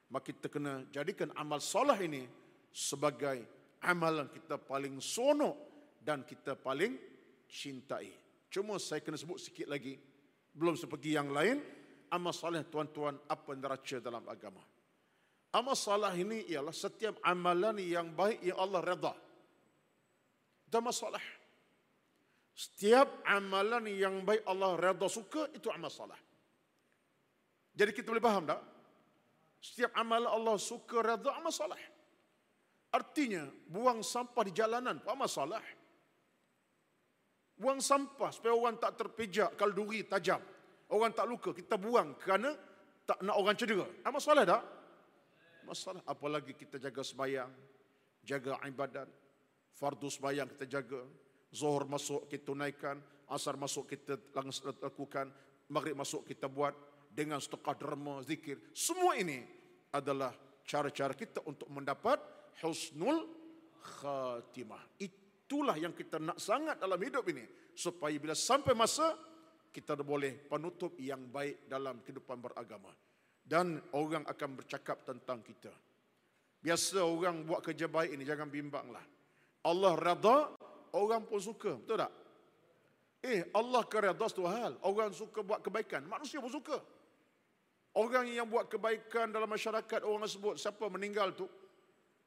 maka 0.09 0.33
kita 0.33 0.49
kena 0.49 0.81
jadikan 0.89 1.29
amal 1.38 1.61
solah 1.61 2.01
ini 2.01 2.25
sebagai 2.73 3.45
amalan 3.85 4.25
kita 4.33 4.57
paling 4.57 4.97
sonok 4.97 5.53
dan 6.01 6.25
kita 6.25 6.57
paling 6.57 6.97
cintai. 7.45 8.09
Cuma 8.49 8.81
saya 8.81 9.05
kena 9.05 9.21
sebut 9.21 9.38
sikit 9.38 9.69
lagi, 9.69 9.93
belum 10.57 10.73
seperti 10.73 11.13
yang 11.13 11.29
lain, 11.29 11.61
amal 12.09 12.33
soleh 12.33 12.65
tuan-tuan 12.65 13.13
apa 13.29 13.53
neraca 13.53 14.01
dalam 14.01 14.25
agama. 14.25 14.65
Amal 15.53 15.77
salah 15.77 16.17
ini 16.17 16.49
ialah 16.49 16.73
setiap 16.73 17.21
amalan 17.21 17.77
yang 17.77 18.09
baik 18.09 18.41
yang 18.41 18.57
Allah 18.57 18.81
redha. 18.81 19.24
Tak 20.69 20.82
masalah. 20.82 21.23
Setiap 22.56 23.23
amalan 23.28 23.84
yang 23.91 24.23
baik 24.23 24.47
Allah 24.47 24.80
redha 24.80 25.08
suka 25.12 25.51
itu 25.51 25.67
amal 25.67 25.91
salah. 25.91 26.17
Jadi 27.75 27.91
kita 27.91 28.08
boleh 28.15 28.23
faham 28.23 28.47
tak? 28.47 28.63
Setiap 29.60 29.91
amalan 29.99 30.32
Allah 30.32 30.56
suka 30.56 31.04
redha 31.04 31.36
amal 31.36 31.51
salah. 31.51 31.80
Artinya 32.95 33.43
buang 33.67 33.99
sampah 33.99 34.43
di 34.47 34.56
jalanan 34.56 35.04
amal 35.04 35.28
salah. 35.28 35.60
Buang 37.60 37.84
sampah 37.84 38.32
supaya 38.32 38.56
orang 38.56 38.80
tak 38.80 38.99
terpijak 39.04 39.60
kalau 39.60 39.75
duri 39.75 40.08
tajam. 40.08 40.39
Orang 40.91 41.12
tak 41.12 41.28
luka, 41.28 41.51
kita 41.51 41.75
buang 41.75 42.15
kerana 42.19 42.56
tak 43.04 43.19
nak 43.19 43.36
orang 43.36 43.56
cedera. 43.58 43.84
Amal 44.08 44.21
salah 44.23 44.47
tak? 44.47 44.63
Masalah 45.65 46.06
apalagi 46.06 46.54
kita 46.54 46.78
jaga 46.78 47.01
sembahyang, 47.01 47.49
jaga 48.21 48.62
ibadat, 48.69 49.10
fardu 49.75 50.07
sembahyang 50.07 50.47
kita 50.55 50.65
jaga, 50.79 51.03
zuhur 51.51 51.83
masuk 51.85 52.31
kita 52.31 52.51
tunaikan, 52.51 52.97
asar 53.27 53.59
masuk 53.59 53.91
kita 53.91 54.15
lakukan, 54.81 55.27
maghrib 55.69 55.99
masuk 55.99 56.23
kita 56.23 56.47
buat 56.47 56.73
dengan 57.11 57.39
setengah 57.39 57.75
derma, 57.75 58.15
zikir. 58.23 58.59
Semua 58.75 59.15
ini 59.19 59.43
adalah 59.91 60.31
cara-cara 60.67 61.15
kita 61.15 61.43
untuk 61.47 61.67
mendapat 61.71 62.19
husnul 62.63 63.27
khatimah. 63.79 64.83
Itulah 64.99 65.79
yang 65.79 65.95
kita 65.95 66.19
nak 66.19 66.39
sangat 66.39 66.79
dalam 66.79 66.99
hidup 66.99 67.23
ini. 67.31 67.43
Supaya 67.75 68.15
bila 68.15 68.35
sampai 68.35 68.71
masa, 68.71 69.15
kita 69.71 69.99
boleh 69.99 70.47
penutup 70.47 70.95
yang 70.99 71.27
baik 71.27 71.67
dalam 71.67 71.99
kehidupan 72.03 72.39
beragama. 72.39 72.91
Dan 73.45 73.77
orang 73.93 74.25
akan 74.25 74.49
bercakap 74.57 75.05
tentang 75.05 75.43
kita. 75.43 75.71
Biasa 76.63 77.03
orang 77.05 77.45
buat 77.45 77.61
kerja 77.61 77.85
baik 77.85 78.17
ini, 78.17 78.23
jangan 78.25 78.49
bimbanglah. 78.49 79.03
Allah 79.65 79.97
rada, 79.97 80.54
orang 80.93 81.25
pun 81.25 81.41
suka. 81.41 81.73
Betul 81.82 81.97
tak? 82.06 82.13
Eh, 83.25 83.41
Allah 83.58 83.82
kerada 83.89 84.25
satu 84.30 84.45
hal. 84.45 84.78
Orang 84.86 85.10
suka 85.10 85.41
buat 85.41 85.65
kebaikan. 85.65 86.06
Manusia 86.06 86.38
pun 86.38 86.54
suka. 86.54 86.78
Orang 87.97 88.30
yang 88.30 88.45
buat 88.45 88.69
kebaikan 88.69 89.34
dalam 89.34 89.49
masyarakat, 89.49 90.06
orang 90.06 90.30
sebut 90.30 90.60
siapa 90.62 90.86
meninggal 90.91 91.34
tu, 91.34 91.49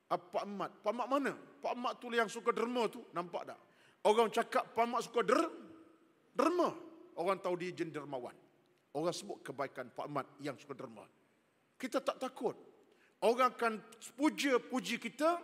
apa 0.09 0.43
Ahmad. 0.43 0.73
Pak 0.81 0.91
Ahmad 0.91 1.07
mana? 1.07 1.33
Pak 1.37 1.73
Ahmad 1.77 1.93
tu 2.01 2.11
yang 2.11 2.27
suka 2.27 2.51
derma 2.51 2.91
tu. 2.91 3.05
Nampak 3.15 3.55
tak? 3.55 3.61
Orang 4.09 4.33
cakap 4.33 4.75
Pak 4.75 4.83
Ahmad 4.83 5.05
suka 5.05 5.21
der, 5.23 5.45
derma. 6.35 6.75
Orang 7.15 7.39
tahu 7.39 7.55
dia 7.61 7.71
jenis 7.71 7.95
dermawan. 7.95 8.35
Orang 8.97 9.15
sebut 9.15 9.39
kebaikan 9.45 9.93
Pak 9.93 10.09
Ahmad 10.09 10.27
yang 10.43 10.57
suka 10.57 10.75
derma. 10.75 11.05
Kita 11.79 12.03
tak 12.03 12.19
takut. 12.19 12.57
Orang 13.23 13.55
akan 13.55 13.83
puja-puji 14.17 14.99
kita 14.99 15.39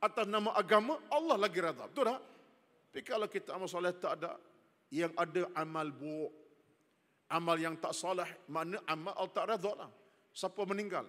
atas 0.00 0.26
nama 0.26 0.56
agama, 0.56 0.96
Allah 1.12 1.36
lagi 1.36 1.60
rada. 1.60 1.86
Betul 1.86 2.08
tak? 2.08 2.20
Tapi 2.90 3.02
kalau 3.06 3.28
kita 3.30 3.54
amal 3.54 3.68
soleh 3.70 3.94
tak 3.94 4.18
ada, 4.18 4.34
yang 4.90 5.14
ada 5.14 5.46
amal 5.54 5.86
buruk, 5.94 6.32
amal 7.30 7.56
yang 7.60 7.78
tak 7.78 7.94
soleh, 7.94 8.26
mana 8.50 8.80
amal 8.88 9.14
Allah 9.14 9.32
tak 9.36 9.46
rada 9.46 9.72
lah. 9.86 9.90
Siapa 10.34 10.62
meninggal? 10.66 11.06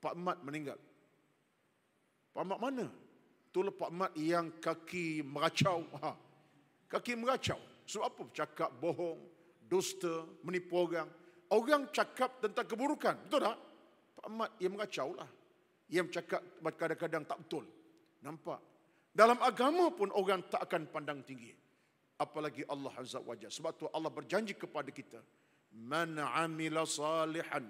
Pak 0.00 0.14
Ahmad 0.16 0.38
meninggal. 0.40 0.78
Pak 2.34 2.42
Mat 2.42 2.58
mana? 2.58 2.90
Itulah 3.48 3.70
Pak 3.70 3.90
Mat 3.94 4.12
yang 4.18 4.58
kaki 4.58 5.22
meracau. 5.22 5.86
Ha. 6.02 6.10
Kaki 6.90 7.14
meracau. 7.14 7.62
Sebab 7.86 8.04
apa? 8.10 8.22
Cakap 8.34 8.70
bohong, 8.82 9.22
dusta, 9.70 10.26
menipu 10.42 10.74
orang. 10.82 11.06
Orang 11.54 11.94
cakap 11.94 12.42
tentang 12.42 12.66
keburukan. 12.66 13.14
Betul 13.30 13.46
tak? 13.46 13.58
Pak 14.18 14.28
Mat 14.34 14.50
yang 14.58 14.74
meracau 14.74 15.14
lah. 15.14 15.30
Yang 15.86 16.18
cakap 16.18 16.42
kadang-kadang 16.74 17.22
tak 17.22 17.38
betul. 17.46 17.64
Nampak? 18.24 18.60
Dalam 19.14 19.38
agama 19.44 19.92
pun 19.92 20.08
orang 20.16 20.42
tak 20.48 20.64
akan 20.66 20.88
pandang 20.88 21.20
tinggi. 21.22 21.52
Apalagi 22.18 22.64
Allah 22.66 22.90
Azza 22.96 23.20
wa 23.20 23.36
Jalla. 23.36 23.52
Sebab 23.52 23.72
tu 23.76 23.86
Allah 23.92 24.08
berjanji 24.10 24.56
kepada 24.56 24.88
kita. 24.88 25.20
Man 25.70 26.16
amila 26.16 26.88
salihan 26.88 27.62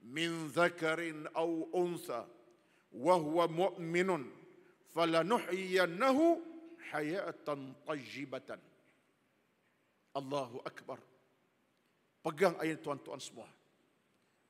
min 0.00 0.48
zakarin 0.50 1.28
au 1.36 1.68
untha 1.76 2.24
wa 2.90 3.14
huwa 3.20 3.44
mu'minun 3.46 4.24
falanuhyiyannahu 4.96 6.40
hayatan 6.90 7.76
tayyibatan. 7.86 8.58
Allahu 10.16 10.64
Akbar. 10.66 10.98
Pegang 12.20 12.58
ayat 12.58 12.82
tuan-tuan 12.84 13.22
semua. 13.22 13.48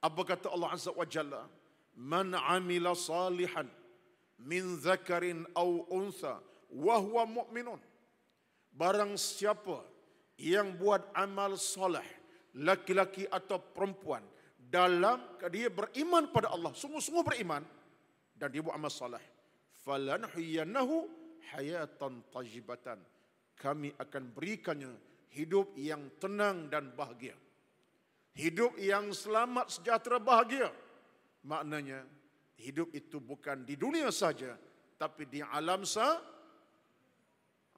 Apa 0.01 0.25
kata 0.25 0.49
Allah 0.49 0.75
Azza 0.75 0.91
wa 0.91 1.05
Jalla? 1.05 1.45
Man 1.95 2.33
amila 2.33 2.97
salihan 2.97 3.69
min 4.45 4.77
zakarin 4.81 5.45
au 5.55 5.87
untha 5.93 6.41
wa 6.73 6.97
huwa 6.99 7.25
mu'minun. 7.27 7.81
Barang 8.71 9.19
siapa 9.19 9.83
yang 10.41 10.79
buat 10.79 11.11
amal 11.13 11.59
soleh, 11.61 12.07
laki-laki 12.57 13.29
atau 13.29 13.61
perempuan, 13.61 14.23
dalam 14.57 15.21
dia 15.51 15.69
beriman 15.69 16.31
pada 16.31 16.55
Allah, 16.55 16.71
sungguh-sungguh 16.73 17.27
beriman, 17.27 17.63
dan 18.39 18.49
dia 18.49 18.63
buat 18.65 18.79
amal 18.79 18.89
salah 18.89 19.21
falanhiyanahu 19.85 21.09
hayatan 21.53 22.23
tajibatan. 22.31 23.01
Kami 23.59 23.93
akan 24.01 24.25
berikannya 24.33 24.93
hidup 25.37 25.77
yang 25.77 26.09
tenang 26.17 26.73
dan 26.73 26.93
bahagia. 26.97 27.37
Hidup 28.33 28.79
yang 28.81 29.13
selamat 29.13 29.69
sejahtera 29.69 30.17
bahagia. 30.17 30.73
Maknanya 31.45 32.07
hidup 32.61 32.93
itu 32.93 33.19
bukan 33.19 33.65
di 33.65 33.75
dunia 33.75 34.13
saja 34.13 34.55
tapi 35.01 35.25
di 35.25 35.41
alam 35.41 35.83
sa 35.89 36.21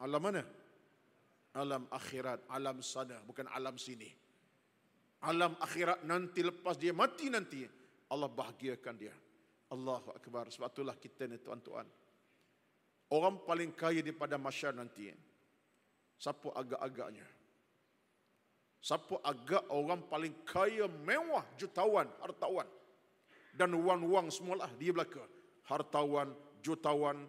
alam 0.02 0.18
mana 0.18 0.42
alam 1.54 1.86
akhirat 1.88 2.42
alam 2.50 2.82
sana 2.82 3.22
bukan 3.22 3.46
alam 3.54 3.78
sini 3.78 4.10
alam 5.22 5.54
akhirat 5.62 6.02
nanti 6.02 6.42
lepas 6.42 6.74
dia 6.74 6.90
mati 6.90 7.30
nanti 7.30 7.62
Allah 8.10 8.26
bahagiakan 8.28 8.94
dia 8.98 9.14
Allahu 9.72 10.12
Akbar. 10.12 10.52
Sebab 10.52 10.68
itulah 10.68 10.96
kita 11.00 11.24
ni 11.24 11.40
tuan-tuan. 11.40 11.88
Orang 13.08 13.40
paling 13.48 13.72
kaya 13.72 14.04
daripada 14.04 14.36
masyarakat 14.36 14.76
nanti. 14.76 15.08
Siapa 16.20 16.52
agak-agaknya? 16.52 17.24
Siapa 18.84 19.16
agak 19.24 19.64
orang 19.72 20.04
paling 20.06 20.32
kaya 20.44 20.86
mewah 20.86 21.42
jutawan, 21.56 22.06
hartawan. 22.20 22.68
Dan 23.62 23.78
wang-wang 23.78 24.26
semualah 24.26 24.74
dia 24.74 24.90
belaka. 24.90 25.22
Hartawan, 25.70 26.34
jutawan, 26.66 27.22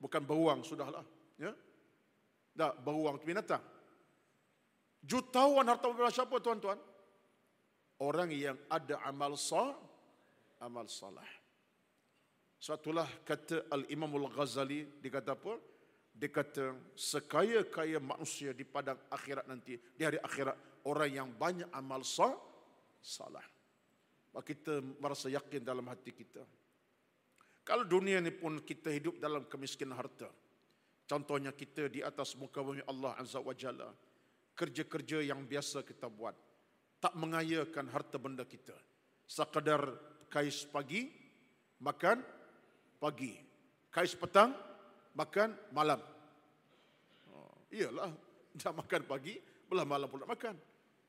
bukan 0.00 0.24
beruang 0.24 0.64
sudahlah. 0.64 1.04
Ya? 1.36 1.52
Dah 2.56 2.72
beruang 2.72 3.20
tu 3.20 3.28
binatang. 3.28 3.60
Jutawan 5.04 5.68
hartawan 5.68 6.08
siapa 6.08 6.40
tuan-tuan? 6.40 6.80
Orang 8.00 8.32
yang 8.32 8.56
ada 8.72 8.96
amal 9.04 9.36
sah, 9.36 9.76
amal 10.64 10.88
salah. 10.88 11.28
Sebab 12.56 12.80
itulah 12.80 13.08
kata 13.20 13.68
Al-Imam 13.68 14.16
Al-Ghazali, 14.16 15.04
dia 15.04 15.12
kata 15.20 15.36
apa? 15.36 15.60
Dia 16.16 16.32
kata, 16.32 16.96
sekaya-kaya 16.96 18.00
manusia 18.00 18.56
di 18.56 18.64
padang 18.64 18.96
akhirat 19.12 19.44
nanti, 19.44 19.76
di 19.76 20.00
hari 20.00 20.16
akhirat, 20.16 20.56
orang 20.88 21.12
yang 21.12 21.28
banyak 21.28 21.68
amal 21.76 22.00
sah, 22.00 22.32
salah. 23.04 23.44
Kita 24.44 24.84
merasa 25.00 25.32
yakin 25.32 25.64
dalam 25.64 25.86
hati 25.88 26.12
kita. 26.12 26.44
Kalau 27.66 27.82
dunia 27.82 28.22
ini 28.22 28.30
pun 28.30 28.62
kita 28.62 28.94
hidup 28.94 29.18
dalam 29.18 29.48
kemiskinan 29.50 29.98
harta. 29.98 30.30
Contohnya 31.06 31.50
kita 31.50 31.90
di 31.90 31.98
atas 32.02 32.38
muka 32.38 32.62
bumi 32.62 32.82
Allah 32.86 33.18
Azza 33.18 33.42
wa 33.42 33.54
Jalla. 33.54 33.90
Kerja-kerja 34.54 35.22
yang 35.22 35.42
biasa 35.46 35.82
kita 35.82 36.06
buat. 36.06 36.34
Tak 37.02 37.14
mengayakan 37.18 37.90
harta 37.90 38.22
benda 38.22 38.46
kita. 38.46 38.74
Sekadar 39.26 39.82
kais 40.30 40.62
pagi, 40.66 41.10
makan 41.82 42.22
pagi. 43.02 43.34
Kais 43.90 44.14
petang, 44.14 44.54
makan 45.16 45.56
malam. 45.74 45.98
Oh, 47.32 47.56
iyalah, 47.72 48.14
dah 48.62 48.72
makan 48.74 49.02
pagi, 49.10 49.40
belah 49.66 49.88
malam 49.88 50.06
pula 50.06 50.28
makan. 50.28 50.54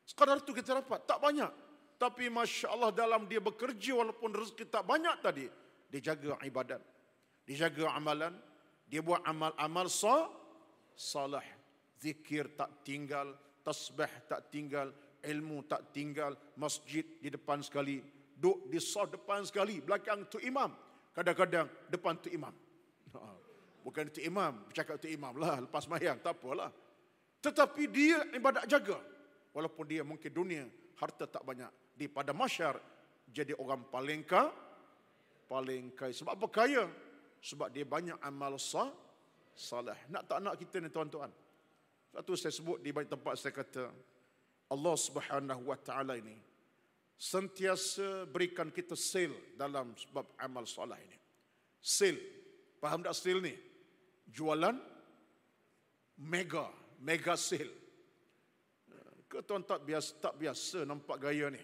Sekadar 0.08 0.40
itu 0.40 0.56
kita 0.56 0.80
dapat, 0.82 1.04
tak 1.06 1.20
banyak. 1.20 1.67
Tapi 1.98 2.30
Masya 2.30 2.70
Allah 2.70 2.94
dalam 2.94 3.26
dia 3.26 3.42
bekerja 3.42 3.98
walaupun 3.98 4.30
rezeki 4.30 4.70
tak 4.70 4.86
banyak 4.86 5.18
tadi. 5.22 5.46
Dia 5.90 6.14
jaga 6.14 6.38
ibadat. 6.46 6.82
Dia 7.50 7.68
jaga 7.68 7.98
amalan. 7.98 8.38
Dia 8.88 9.02
buat 9.04 9.26
amal-amal 9.26 9.90
sah, 9.90 10.30
salah. 10.96 11.44
Zikir 11.98 12.54
tak 12.54 12.86
tinggal, 12.86 13.34
tasbih 13.66 14.10
tak 14.30 14.54
tinggal, 14.54 14.94
ilmu 15.26 15.66
tak 15.66 15.90
tinggal, 15.90 16.38
masjid 16.56 17.02
di 17.18 17.34
depan 17.34 17.66
sekali, 17.66 18.00
duduk 18.38 18.70
di 18.70 18.78
sah 18.78 19.10
depan 19.10 19.42
sekali, 19.42 19.82
belakang 19.82 20.30
tu 20.30 20.38
imam. 20.38 20.70
Kadang-kadang 21.12 21.66
depan 21.90 22.14
tu 22.22 22.30
imam. 22.30 22.54
Ha, 23.18 23.20
bukan 23.82 24.14
tu 24.14 24.22
imam, 24.22 24.70
bercakap 24.70 25.02
tu 25.02 25.10
imam 25.10 25.34
lah, 25.42 25.58
lepas 25.66 25.90
mayang, 25.90 26.22
tak 26.22 26.38
apalah. 26.38 26.70
Tetapi 27.42 27.84
dia 27.90 28.22
ibadat 28.38 28.70
jaga. 28.70 29.02
Walaupun 29.58 29.90
dia 29.90 30.06
mungkin 30.06 30.30
dunia, 30.30 30.70
harta 31.02 31.26
tak 31.26 31.42
banyak. 31.42 31.87
Di 31.98 32.06
pada 32.06 32.30
masyar, 32.32 32.78
jadi 33.34 33.58
orang 33.58 33.82
paling 33.90 34.22
kaya, 34.22 34.54
paling 35.50 35.92
kaya. 35.98 36.14
Sebab 36.14 36.38
apa 36.38 36.48
kaya? 36.48 36.86
Sebab 37.42 37.74
dia 37.74 37.84
banyak 37.84 38.22
amal 38.22 38.62
sah, 38.62 38.94
salah. 39.58 39.98
Nak 40.14 40.30
tak 40.30 40.40
nak 40.46 40.56
kita 40.62 40.78
ni 40.78 40.94
tuan-tuan? 40.94 41.34
Satu 42.14 42.38
saya 42.38 42.54
sebut 42.54 42.78
di 42.80 42.94
banyak 42.94 43.10
tempat 43.10 43.34
saya 43.38 43.54
kata 43.54 43.90
Allah 44.70 44.96
Subhanahu 44.96 45.70
wa 45.70 45.78
taala 45.78 46.18
ini 46.18 46.38
sentiasa 47.18 48.30
berikan 48.30 48.70
kita 48.70 48.94
sel 48.94 49.34
dalam 49.58 49.98
sebab 49.98 50.38
amal 50.38 50.70
solat 50.70 51.02
ini. 51.02 51.18
Sel. 51.82 52.18
Faham 52.78 53.02
tak 53.02 53.18
sel 53.18 53.42
ni? 53.42 53.58
Jualan 54.30 54.78
mega, 56.22 56.70
mega 57.02 57.34
sel. 57.34 57.70
Ke 59.28 59.44
tuan 59.44 59.66
tak 59.66 59.84
biasa 59.84 60.10
tak 60.24 60.34
biasa 60.40 60.86
nampak 60.88 61.18
gaya 61.20 61.52
ni? 61.52 61.60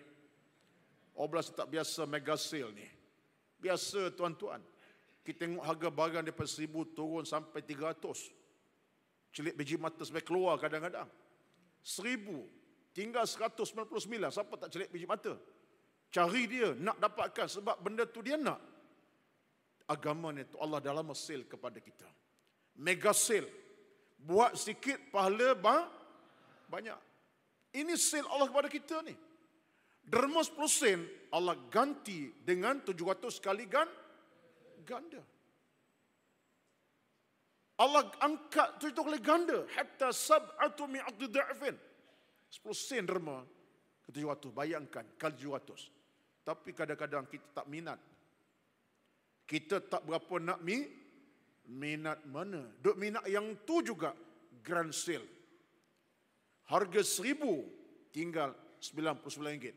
Oblas 1.13 1.53
tak 1.53 1.69
biasa 1.69 2.09
mega 2.09 2.33
sale 2.33 2.73
ni. 2.73 2.87
Biasa 3.61 4.11
tuan-tuan. 4.17 4.59
Kita 5.23 5.47
tengok 5.47 5.63
harga 5.63 5.87
barang 5.87 6.23
daripada 6.27 6.49
seribu 6.49 6.83
turun 6.91 7.23
sampai 7.23 7.63
tiga 7.63 7.93
ratus. 7.95 8.27
Celik 9.31 9.55
biji 9.55 9.79
mata 9.79 10.03
sampai 10.03 10.25
keluar 10.25 10.59
kadang-kadang. 10.59 11.07
Seribu. 11.79 12.43
Tinggal 12.91 13.25
seratus 13.25 13.71
sembilan 13.71 13.87
puluh 13.87 14.03
sembilan. 14.03 14.29
Siapa 14.29 14.53
tak 14.59 14.69
celik 14.73 14.89
biji 14.91 15.07
mata? 15.07 15.33
Cari 16.11 16.43
dia. 16.45 16.75
Nak 16.75 16.97
dapatkan 16.99 17.47
sebab 17.47 17.79
benda 17.79 18.03
tu 18.03 18.19
dia 18.19 18.35
nak. 18.35 18.59
Agama 19.87 20.35
ni 20.35 20.43
tu 20.43 20.59
Allah 20.59 20.83
dalam 20.83 21.07
sale 21.15 21.47
kepada 21.47 21.79
kita. 21.79 22.05
Mega 22.77 23.15
sale. 23.15 23.47
Buat 24.19 24.55
sikit 24.55 25.11
pahala 25.11 25.51
bang, 25.55 25.83
banyak. 26.71 26.99
Ini 27.75 27.95
sale 27.99 28.27
Allah 28.27 28.47
kepada 28.47 28.67
kita 28.71 29.03
ni. 29.07 29.15
Derma 30.03 30.43
10 30.43 30.59
sen 30.67 30.99
Allah 31.33 31.57
ganti 31.71 32.29
dengan 32.45 32.83
700 32.83 33.39
kali 33.41 33.65
gan, 33.65 33.89
ganda. 34.85 35.23
Allah 37.81 38.05
angkat 38.21 38.77
700 38.77 38.93
kali 39.01 39.19
ganda 39.23 39.57
hatta 39.73 40.13
sab'atu 40.13 40.85
mi'atu 40.85 41.25
da'fin. 41.25 41.73
10 42.53 42.61
sen 42.77 43.03
derma 43.09 43.41
ke 44.05 44.13
700 44.13 44.53
bayangkan 44.53 45.05
kali 45.17 45.35
700. 45.41 45.89
Tapi 46.43 46.69
kadang-kadang 46.75 47.25
kita 47.25 47.63
tak 47.63 47.67
minat. 47.71 47.97
Kita 49.47 49.79
tak 49.81 50.03
berapa 50.05 50.37
nak 50.43 50.59
mi 50.61 50.83
minat 51.73 52.21
mana? 52.27 52.67
Duk 52.77 52.99
minat 52.99 53.23
yang 53.31 53.63
tu 53.63 53.79
juga 53.79 54.13
grand 54.61 54.91
sale. 54.91 55.25
Harga 56.67 57.01
seribu 57.03 57.63
tinggal 58.11 58.55
99 58.79 59.49
ringgit. 59.49 59.75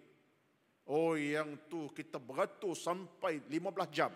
Oh 0.86 1.18
yang 1.18 1.66
tu 1.66 1.90
kita 1.90 2.22
beratur 2.22 2.78
sampai 2.78 3.42
15 3.50 3.90
jam. 3.90 4.12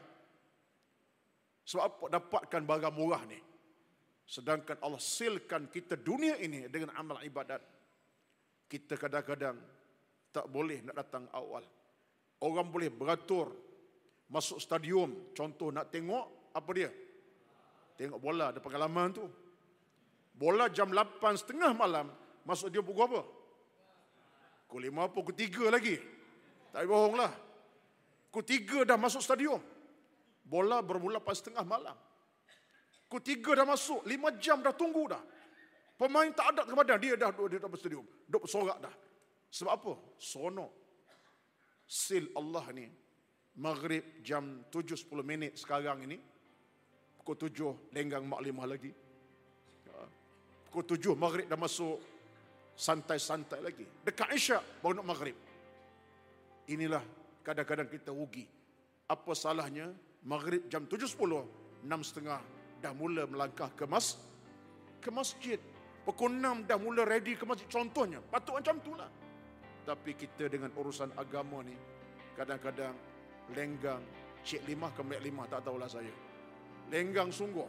Sebab 1.67 1.83
apa 1.83 2.05
dapatkan 2.19 2.63
barang 2.63 2.95
murah 2.95 3.23
ni. 3.27 3.39
Sedangkan 4.23 4.79
Allah 4.79 5.03
silkan 5.03 5.67
kita 5.67 5.99
dunia 5.99 6.39
ini 6.39 6.71
dengan 6.71 6.95
amal 6.95 7.19
ibadat. 7.27 7.59
Kita 8.71 8.95
kadang-kadang 8.95 9.59
tak 10.31 10.47
boleh 10.47 10.87
nak 10.87 10.95
datang 10.95 11.27
awal. 11.35 11.67
Orang 12.47 12.71
boleh 12.71 12.87
beratur 12.95 13.51
masuk 14.31 14.63
stadium. 14.63 15.35
Contoh 15.35 15.75
nak 15.75 15.91
tengok 15.91 16.55
apa 16.55 16.71
dia? 16.71 16.91
Tengok 17.99 18.23
bola 18.23 18.55
ada 18.55 18.63
pengalaman 18.63 19.11
tu. 19.11 19.27
Bola 20.31 20.71
jam 20.71 20.95
8.30 20.95 21.75
malam. 21.75 22.07
Masuk 22.47 22.71
dia 22.71 22.81
pukul 22.81 23.11
apa? 23.11 23.23
Pukul 24.71 24.87
5 24.89 25.11
pukul 25.11 25.35
3 25.35 25.75
lagi. 25.75 26.20
Tak 26.71 26.87
bohong 26.87 27.19
lah. 27.19 27.33
Pukul 28.31 28.47
tiga 28.47 28.87
dah 28.87 28.95
masuk 28.95 29.23
stadium. 29.27 29.59
Bola 30.47 30.79
bermula 30.83 31.19
pas 31.19 31.35
setengah 31.35 31.67
malam. 31.67 31.99
Pukul 33.11 33.23
tiga 33.27 33.59
dah 33.59 33.67
masuk. 33.67 34.07
Lima 34.07 34.31
jam 34.39 34.63
dah 34.63 34.71
tunggu 34.71 35.11
dah. 35.11 35.23
Pemain 35.99 36.31
tak 36.31 36.55
ada 36.55 36.63
kepada 36.65 36.95
dia 36.97 37.19
dah 37.19 37.35
duduk 37.35 37.49
di 37.51 37.57
dalam 37.59 37.75
stadium. 37.75 38.07
Duduk 38.31 38.47
bersorak 38.47 38.79
dah. 38.79 38.95
Sebab 39.51 39.73
apa? 39.75 39.93
Sono. 40.17 40.71
Sil 41.91 42.31
Allah 42.39 42.65
ni. 42.71 42.87
Maghrib 43.59 44.23
jam 44.23 44.63
tujuh 44.71 44.95
sepuluh 44.95 45.27
minit 45.27 45.59
sekarang 45.59 46.07
ini. 46.07 46.23
Pukul 47.19 47.35
tujuh 47.51 47.91
lenggang 47.91 48.23
mak 48.31 48.47
lima 48.47 48.63
lagi. 48.63 48.95
Ya. 49.91 49.99
Pukul 50.71 50.87
tujuh 50.95 51.19
maghrib 51.19 51.51
dah 51.51 51.59
masuk 51.59 51.99
santai-santai 52.79 53.59
lagi. 53.59 53.85
Dekat 54.07 54.31
Isyak 54.31 54.63
baru 54.79 55.03
nak 55.03 55.11
maghrib. 55.11 55.50
Inilah 56.69 57.03
kadang-kadang 57.41 57.89
kita 57.89 58.13
rugi. 58.13 58.45
Apa 59.11 59.35
salahnya 59.35 59.91
maghrib 60.23 60.69
jam 60.69 60.85
7.10, 60.87 61.87
6.30 61.87 62.81
dah 62.81 62.93
mula 62.97 63.25
melangkah 63.29 63.73
ke 63.73 63.85
mas 63.89 64.21
ke 65.01 65.09
masjid. 65.09 65.61
Pukul 66.05 66.37
6 66.41 66.69
dah 66.69 66.79
mula 66.81 67.05
ready 67.05 67.37
ke 67.37 67.45
masjid. 67.45 67.69
Contohnya, 67.69 68.21
patut 68.25 68.57
macam 68.57 68.77
itulah. 68.81 69.11
Tapi 69.85 70.13
kita 70.17 70.49
dengan 70.49 70.73
urusan 70.77 71.13
agama 71.17 71.65
ni, 71.65 71.77
kadang-kadang 72.37 72.95
lenggang, 73.57 74.01
cik 74.45 74.65
lima 74.69 74.93
ke 74.93 75.03
mek 75.05 75.21
lima, 75.25 75.49
tak 75.49 75.67
tahulah 75.67 75.89
saya. 75.89 76.13
Lenggang 76.89 77.33
sungguh. 77.33 77.67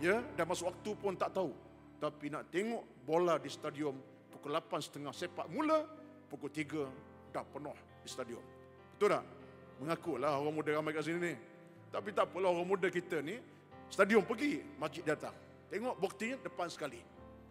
Ya, 0.00 0.20
dah 0.36 0.44
masuk 0.44 0.72
waktu 0.72 0.90
pun 0.96 1.16
tak 1.16 1.32
tahu. 1.32 1.52
Tapi 1.96 2.28
nak 2.28 2.52
tengok 2.52 2.84
bola 3.08 3.40
di 3.40 3.48
stadium 3.48 3.96
pukul 4.28 4.52
8.30 4.52 5.08
sepak 5.16 5.48
mula, 5.48 5.88
pukul 6.28 6.52
3 6.52 7.32
dah 7.32 7.44
penuh 7.48 7.85
di 8.06 8.10
stadium. 8.14 8.44
Betul 8.94 9.18
tak? 9.18 9.24
Mengakulah 9.82 10.38
orang 10.38 10.54
muda 10.54 10.70
ramai 10.78 10.94
kat 10.94 11.04
sini 11.10 11.18
ni. 11.18 11.34
Tapi 11.90 12.14
tak 12.14 12.30
apalah 12.30 12.54
orang 12.54 12.64
muda 12.70 12.86
kita 12.86 13.18
ni, 13.18 13.36
stadium 13.90 14.22
pergi, 14.22 14.62
masjid 14.78 15.02
datang. 15.02 15.34
Tengok 15.66 15.98
buktinya 15.98 16.38
depan 16.38 16.70
sekali. 16.70 17.02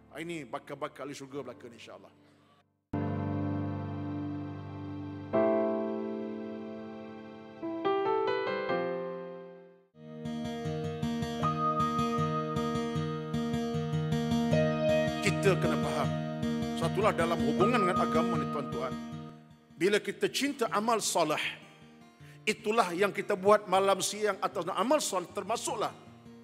Ah, 0.08 0.24
ini 0.24 0.48
bakal-bakal 0.48 1.04
di 1.04 1.12
syurga 1.12 1.44
belakang 1.44 1.68
insyaAllah. 1.76 2.08
Kita 15.20 15.50
kena 15.60 15.76
faham. 15.84 16.08
Satulah 16.80 17.12
dalam 17.12 17.38
hubungan 17.44 17.86
dengan 17.86 17.98
agama 18.02 18.40
ni 18.40 18.46
tuan-tuan. 18.50 19.15
Bila 19.76 20.00
kita 20.00 20.32
cinta 20.32 20.72
amal 20.72 21.04
salah, 21.04 21.40
itulah 22.48 22.96
yang 22.96 23.12
kita 23.12 23.36
buat 23.36 23.68
malam 23.68 24.00
siang 24.00 24.40
atas 24.40 24.64
amal 24.72 25.04
salah 25.04 25.28
termasuklah 25.28 25.92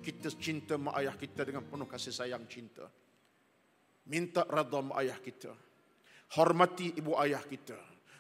kita 0.03 0.29
cinta 0.37 0.75
mak 0.77 1.01
ayah 1.01 1.15
kita 1.17 1.47
dengan 1.47 1.65
penuh 1.65 1.89
kasih 1.89 2.13
sayang 2.13 2.45
cinta. 2.51 2.85
Minta 4.11 4.45
redha 4.45 4.83
mak 4.83 4.99
ayah 5.01 5.17
kita. 5.17 5.55
Hormati 6.37 6.99
ibu 6.99 7.15
ayah 7.23 7.41
kita. 7.41 7.79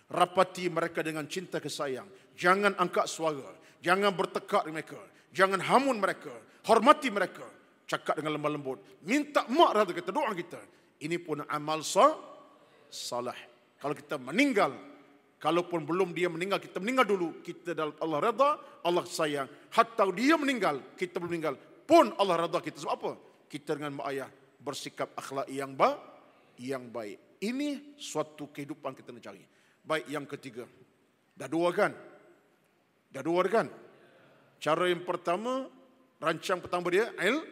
Rapati 0.08 0.70
mereka 0.70 1.02
dengan 1.02 1.26
cinta 1.26 1.58
kesayang. 1.58 2.06
Jangan 2.38 2.78
angkat 2.78 3.10
suara. 3.10 3.50
Jangan 3.82 4.14
bertekak 4.14 4.64
mereka. 4.70 5.00
Jangan 5.34 5.58
hamun 5.58 5.98
mereka. 5.98 6.32
Hormati 6.70 7.10
mereka. 7.10 7.44
Cakap 7.84 8.22
dengan 8.22 8.38
lemah 8.38 8.52
lembut. 8.54 8.78
Minta 9.02 9.42
mak 9.50 9.70
rada 9.74 9.92
kita, 9.92 10.14
doa 10.14 10.30
kita. 10.32 10.60
Ini 11.02 11.18
pun 11.18 11.42
amal 11.50 11.82
salah. 11.82 13.36
Kalau 13.82 13.94
kita 13.98 14.22
meninggal 14.22 14.91
Kalaupun 15.42 15.82
belum 15.82 16.14
dia 16.14 16.30
meninggal, 16.30 16.62
kita 16.62 16.78
meninggal 16.78 17.02
dulu. 17.02 17.42
Kita 17.42 17.74
dalam 17.74 17.98
Allah 17.98 18.30
reda, 18.30 18.50
Allah 18.86 19.02
sayang. 19.10 19.50
Hatta 19.74 20.06
dia 20.14 20.38
meninggal, 20.38 20.94
kita 20.94 21.18
belum 21.18 21.34
meninggal. 21.34 21.58
Pun 21.82 22.14
Allah 22.14 22.46
reda 22.46 22.62
kita. 22.62 22.78
Sebab 22.78 22.94
apa? 22.94 23.12
Kita 23.50 23.74
dengan 23.74 23.98
mak 23.98 24.06
ayah 24.14 24.30
bersikap 24.62 25.10
akhlak 25.18 25.50
yang 25.50 25.74
baik. 25.74 25.98
Yang 26.62 26.84
baik. 26.94 27.18
Ini 27.42 27.98
suatu 27.98 28.54
kehidupan 28.54 28.94
kita 28.94 29.10
nak 29.10 29.18
cari. 29.26 29.42
Baik 29.82 30.06
yang 30.06 30.30
ketiga. 30.30 30.62
Dah 31.34 31.50
dua 31.50 31.74
kan? 31.74 31.90
Dah 33.10 33.22
dua 33.26 33.42
kan? 33.50 33.66
Cara 34.62 34.86
yang 34.86 35.02
pertama, 35.02 35.66
rancang 36.22 36.62
pertama 36.62 36.86
dia, 36.86 37.10
il, 37.18 37.42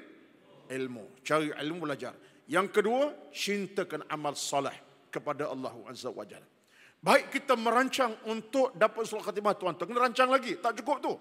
ilmu. 0.71 1.27
Cari 1.27 1.51
ilmu 1.51 1.91
belajar. 1.91 2.15
Yang 2.47 2.71
kedua, 2.71 3.35
cintakan 3.35 4.07
amal 4.07 4.39
salih 4.39 4.79
kepada 5.11 5.51
Allah 5.51 5.75
Azza 5.91 6.07
wa 6.07 6.23
Jalla. 6.23 6.60
Baik 7.01 7.33
kita 7.33 7.57
merancang 7.57 8.13
untuk 8.29 8.77
dapat 8.77 9.09
surat 9.09 9.25
khatimah 9.25 9.57
Tuhan. 9.57 9.73
Kena 9.73 10.05
rancang 10.05 10.29
lagi. 10.29 10.61
Tak 10.61 10.85
cukup 10.85 10.97
tu. 11.01 11.13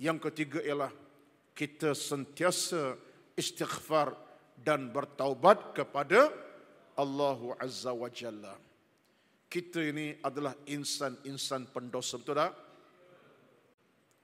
Yang 0.00 0.32
ketiga 0.32 0.64
ialah 0.64 0.88
kita 1.52 1.92
sentiasa 1.92 2.96
istighfar 3.36 4.16
dan 4.56 4.88
bertaubat 4.88 5.76
kepada 5.76 6.32
Allah 6.96 7.40
Azza 7.60 7.92
wa 7.92 8.08
Jalla. 8.08 8.56
Kita 9.52 9.84
ini 9.84 10.16
adalah 10.24 10.56
insan-insan 10.64 11.68
pendosa. 11.68 12.16
Betul 12.16 12.40
tak? 12.40 12.52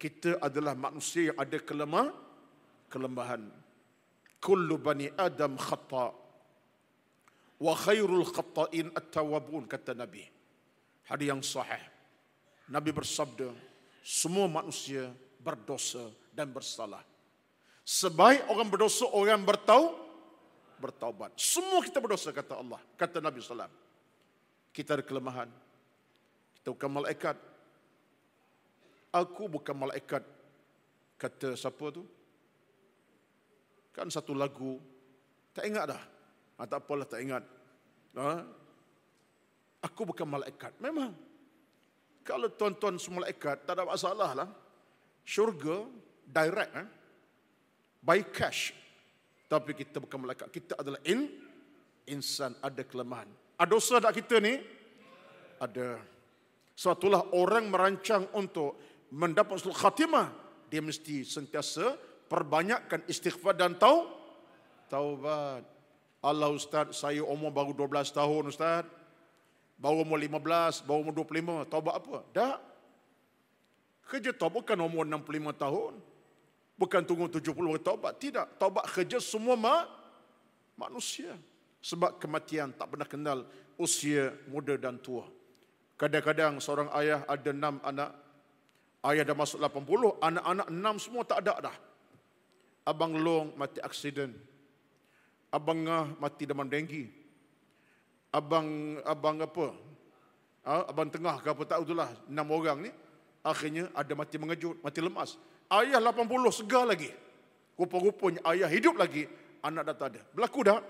Kita 0.00 0.40
adalah 0.40 0.72
manusia 0.72 1.32
yang 1.32 1.36
ada 1.36 1.58
kelemah, 1.60 2.08
kelemahan. 2.88 3.44
Kullu 4.40 4.80
bani 4.80 5.12
Adam 5.20 5.60
khata' 5.60 6.12
wa 7.60 7.72
khairul 7.76 8.24
khata'in 8.24 8.92
at-tawabun 8.96 9.68
kata 9.68 9.92
Nabi 9.92 10.35
hadis 11.06 11.26
yang 11.30 11.42
sahih. 11.42 11.82
Nabi 12.66 12.90
bersabda, 12.90 13.54
semua 14.02 14.50
manusia 14.50 15.10
berdosa 15.38 16.10
dan 16.34 16.50
bersalah. 16.50 17.02
Sebaik 17.86 18.50
orang 18.50 18.66
berdosa, 18.66 19.06
orang 19.14 19.46
bertau, 19.46 19.94
bertaubat. 20.82 21.38
Semua 21.38 21.78
kita 21.80 22.02
berdosa 22.02 22.34
kata 22.34 22.58
Allah, 22.58 22.82
kata 22.98 23.22
Nabi 23.22 23.38
sallam. 23.38 23.70
Kita 24.74 24.98
ada 24.98 25.04
kelemahan. 25.06 25.48
Kita 26.60 26.74
bukan 26.74 26.90
malaikat. 27.00 27.36
Aku 29.14 29.48
bukan 29.48 29.72
malaikat. 29.72 30.20
Kata 31.16 31.56
siapa 31.56 31.88
tu? 31.94 32.04
Kan 33.96 34.12
satu 34.12 34.36
lagu. 34.36 34.76
Tak 35.56 35.64
ingat 35.64 35.96
dah. 35.96 36.02
Ha, 36.60 36.68
tak 36.68 36.84
apalah 36.84 37.08
tak 37.08 37.24
ingat. 37.24 37.40
Ha? 38.20 38.44
Aku 39.84 40.08
bukan 40.08 40.24
malaikat. 40.24 40.72
Memang. 40.80 41.12
Kalau 42.26 42.50
tuan-tuan 42.50 42.98
semua 42.98 43.22
malaikat, 43.22 43.62
tak 43.68 43.78
ada 43.78 43.86
masalah 43.86 44.30
lah. 44.34 44.48
Syurga, 45.22 45.86
direct. 46.26 46.72
Eh? 46.74 46.88
By 48.02 48.22
cash. 48.30 48.74
Tapi 49.46 49.78
kita 49.78 50.02
bukan 50.02 50.26
malaikat. 50.26 50.50
Kita 50.50 50.74
adalah 50.78 50.98
in, 51.06 51.30
insan. 52.10 52.54
Ada 52.58 52.82
kelemahan. 52.82 53.30
Ada 53.56 53.70
dosa 53.70 54.02
tak 54.02 54.18
kita 54.18 54.42
ni? 54.42 54.58
Ada. 55.62 56.02
Suatulah 56.76 57.32
orang 57.32 57.70
merancang 57.70 58.26
untuk 58.34 58.76
mendapat 59.14 59.62
seluruh 59.62 59.78
khatimah. 59.78 60.28
Dia 60.66 60.82
mesti 60.82 61.22
sentiasa 61.22 61.94
perbanyakkan 62.26 63.06
istighfar 63.06 63.54
dan 63.54 63.78
tau 63.78 64.10
taubat. 64.90 65.62
Allah 66.26 66.50
Ustaz, 66.50 66.98
saya 66.98 67.22
umur 67.22 67.54
baru 67.54 67.70
12 67.70 68.10
tahun 68.10 68.50
Ustaz. 68.50 68.82
Baru 69.76 70.08
umur 70.08 70.16
15, 70.16 70.88
baru 70.88 70.98
umur 71.04 71.14
25. 71.20 71.68
Taubat 71.68 71.94
apa? 72.00 72.16
Tak. 72.32 72.58
Kerja 74.08 74.32
taubat 74.32 74.64
bukan 74.64 74.78
umur 74.80 75.04
65 75.04 75.52
tahun. 75.52 75.94
Bukan 76.76 77.00
tunggu 77.04 77.28
70 77.28 77.76
taubat. 77.84 78.16
Tidak. 78.16 78.56
Taubat 78.56 78.88
kerja 78.88 79.20
semua 79.20 79.56
ma 79.56 79.84
manusia. 80.80 81.36
Sebab 81.84 82.16
kematian 82.16 82.72
tak 82.72 82.96
pernah 82.96 83.08
kenal 83.08 83.38
usia 83.76 84.32
muda 84.48 84.74
dan 84.80 84.96
tua. 84.96 85.28
Kadang-kadang 85.96 86.60
seorang 86.60 86.88
ayah 86.96 87.24
ada 87.28 87.50
enam 87.52 87.80
anak. 87.84 88.10
Ayah 89.06 89.22
dah 89.22 89.36
masuk 89.38 89.62
80, 89.62 90.18
anak-anak 90.18 90.66
enam 90.66 90.94
semua 90.98 91.22
tak 91.22 91.46
ada 91.46 91.70
dah. 91.70 91.76
Abang 92.82 93.14
Long 93.14 93.54
mati 93.54 93.78
aksiden. 93.78 94.34
Abang 95.50 95.86
Ngah 95.86 96.18
mati 96.18 96.42
demam 96.42 96.66
denggi. 96.66 97.25
Abang 98.34 98.98
abang 99.06 99.36
apa? 99.42 99.74
Ha? 100.66 100.90
Abang 100.90 101.08
Tengah 101.10 101.38
ke 101.40 101.48
apa 101.50 101.62
tak 101.66 101.86
itulah. 101.86 102.10
Enam 102.26 102.50
orang 102.50 102.86
ni. 102.86 102.90
Akhirnya 103.46 103.86
ada 103.94 104.12
mati 104.18 104.36
mengejut, 104.42 104.82
mati 104.82 104.98
lemas. 104.98 105.38
Ayah 105.70 106.02
80 106.02 106.26
segar 106.50 106.82
lagi. 106.82 107.14
Rupa-rupanya 107.78 108.42
ayah 108.50 108.66
hidup 108.66 108.98
lagi. 108.98 109.30
Anak 109.62 109.86
dah 109.92 109.94
tak 109.94 110.08
ada. 110.14 110.22
Berlaku 110.34 110.60
dah? 110.66 110.82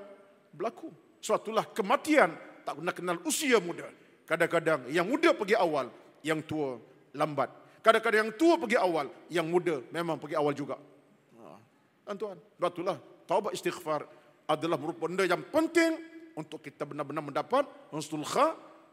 Berlaku. 0.56 0.88
Suatulah 1.20 1.68
kematian. 1.76 2.32
Tak 2.64 2.80
pernah 2.80 2.94
kenal 2.96 3.18
usia 3.28 3.60
muda. 3.60 3.84
Kadang-kadang 4.24 4.88
yang 4.88 5.04
muda 5.04 5.36
pergi 5.36 5.56
awal. 5.58 5.92
Yang 6.24 6.40
tua 6.48 6.80
lambat. 7.12 7.52
Kadang-kadang 7.84 8.18
yang 8.26 8.32
tua 8.34 8.54
pergi 8.56 8.78
awal. 8.80 9.06
Yang 9.28 9.46
muda 9.46 9.76
memang 9.92 10.16
pergi 10.16 10.36
awal 10.40 10.56
juga. 10.56 10.80
Tuan-tuan, 12.06 12.38
itulah 12.38 12.96
taubat 13.26 13.50
istighfar 13.50 14.06
adalah 14.46 14.78
merupakan 14.78 15.10
benda 15.10 15.26
yang 15.26 15.42
penting 15.50 15.98
untuk 16.36 16.60
kita 16.60 16.84
benar-benar 16.84 17.24
mendapat 17.24 17.64
husnul 17.90 18.28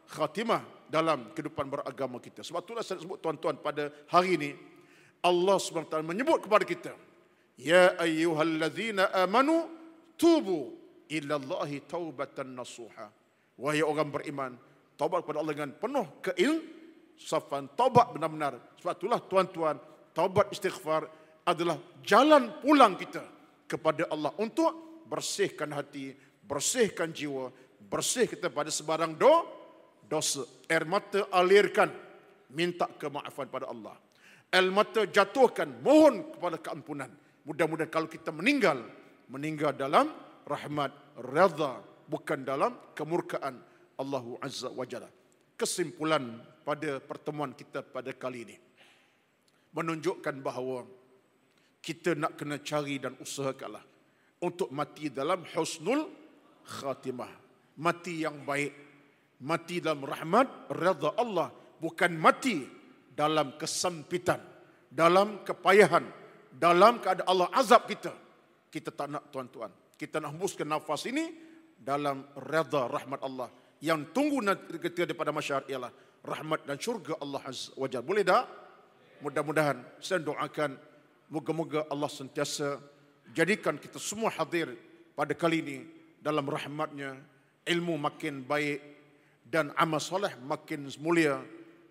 khatimah 0.08 0.64
dalam 0.88 1.30
kehidupan 1.36 1.68
beragama 1.68 2.16
kita. 2.18 2.40
Sebab 2.40 2.64
itulah 2.64 2.82
saya 2.82 2.98
sebut 2.98 3.20
tuan-tuan 3.20 3.60
pada 3.60 3.92
hari 4.08 4.40
ini 4.40 4.50
Allah 5.20 5.56
SWT 5.60 6.00
menyebut 6.04 6.44
kepada 6.44 6.64
kita 6.64 6.92
Ya 7.54 7.94
ayyuhallazina 8.02 9.14
amanu 9.14 9.70
tubu 10.18 10.74
ila 11.06 11.38
Allahi 11.38 11.86
taubatan 11.86 12.50
nasuha. 12.58 13.10
Wahai 13.54 13.86
orang 13.86 14.10
beriman, 14.10 14.58
taubat 14.98 15.22
kepada 15.22 15.38
Allah 15.38 15.54
dengan 15.54 15.72
penuh 15.78 16.06
keilsafan, 16.18 17.70
taubat 17.78 18.10
benar-benar. 18.10 18.58
Sebab 18.82 18.94
itulah 18.98 19.20
tuan-tuan, 19.22 19.78
taubat 20.10 20.50
istighfar 20.50 21.06
adalah 21.46 21.78
jalan 22.02 22.50
pulang 22.58 22.98
kita 22.98 23.22
kepada 23.70 24.10
Allah 24.10 24.34
untuk 24.42 25.06
bersihkan 25.06 25.70
hati, 25.70 26.10
bersihkan 26.44 27.10
jiwa, 27.10 27.50
bersih 27.88 28.28
kita 28.28 28.52
pada 28.52 28.68
sebarang 28.68 29.16
do, 29.16 29.32
dosa. 30.06 30.44
Air 30.68 30.84
mata 30.84 31.28
alirkan, 31.32 31.90
minta 32.52 32.88
kemaafan 32.88 33.48
pada 33.48 33.68
Allah. 33.68 33.96
Air 34.52 34.68
mata 34.70 35.08
jatuhkan, 35.08 35.80
mohon 35.82 36.36
kepada 36.36 36.56
keampunan. 36.60 37.10
Mudah-mudahan 37.44 37.90
kalau 37.92 38.08
kita 38.08 38.32
meninggal, 38.32 38.80
meninggal 39.28 39.76
dalam 39.76 40.08
rahmat, 40.48 40.92
redha, 41.20 41.80
bukan 42.08 42.40
dalam 42.44 42.72
kemurkaan 42.96 43.60
Allah 44.00 44.24
Azza 44.40 44.72
wa 44.72 44.84
Jalla. 44.88 45.08
Kesimpulan 45.54 46.40
pada 46.64 46.98
pertemuan 46.98 47.52
kita 47.52 47.84
pada 47.84 48.10
kali 48.16 48.48
ini 48.48 48.56
menunjukkan 49.74 50.38
bahawa 50.40 50.86
kita 51.84 52.16
nak 52.16 52.38
kena 52.40 52.62
cari 52.64 52.96
dan 52.96 53.18
usahakanlah 53.20 53.82
untuk 54.40 54.72
mati 54.72 55.12
dalam 55.12 55.44
husnul 55.52 56.23
khatimah. 56.64 57.30
Mati 57.80 58.24
yang 58.24 58.42
baik. 58.42 58.72
Mati 59.44 59.78
dalam 59.78 60.02
rahmat, 60.02 60.72
redha 60.72 61.14
Allah. 61.20 61.52
Bukan 61.78 62.16
mati 62.16 62.64
dalam 63.12 63.54
kesempitan. 63.60 64.40
Dalam 64.88 65.44
kepayahan. 65.44 66.06
Dalam 66.54 67.02
keadaan 67.02 67.28
Allah 67.28 67.48
azab 67.52 67.86
kita. 67.86 68.12
Kita 68.72 68.90
tak 68.90 69.12
nak 69.12 69.30
tuan-tuan. 69.30 69.70
Kita 69.94 70.18
nak 70.18 70.34
hembuskan 70.34 70.66
nafas 70.66 71.06
ini 71.06 71.30
dalam 71.78 72.26
redha 72.34 72.90
rahmat 72.90 73.20
Allah. 73.22 73.50
Yang 73.84 74.16
tunggu 74.16 74.40
nanti 74.40 74.80
kita 74.80 75.04
daripada 75.04 75.30
masyarakat 75.30 75.68
ialah 75.68 75.92
rahmat 76.24 76.64
dan 76.64 76.80
syurga 76.80 77.20
Allah 77.20 77.42
Azza 77.44 77.70
wa 77.76 77.86
Jalla. 77.86 78.06
Boleh 78.06 78.24
tak? 78.24 78.44
Mudah-mudahan 79.22 79.78
saya 80.00 80.24
doakan 80.24 80.74
Moga-moga 81.32 81.88
Allah 81.88 82.06
sentiasa 82.12 82.76
jadikan 83.32 83.80
kita 83.80 83.96
semua 83.96 84.28
hadir 84.28 84.76
pada 85.16 85.32
kali 85.32 85.64
ini 85.64 85.78
dalam 86.24 86.48
rahmatnya 86.48 87.20
ilmu 87.68 88.00
makin 88.00 88.40
baik 88.40 88.80
dan 89.44 89.76
amal 89.76 90.00
soleh 90.00 90.32
makin 90.40 90.88
mulia 91.04 91.44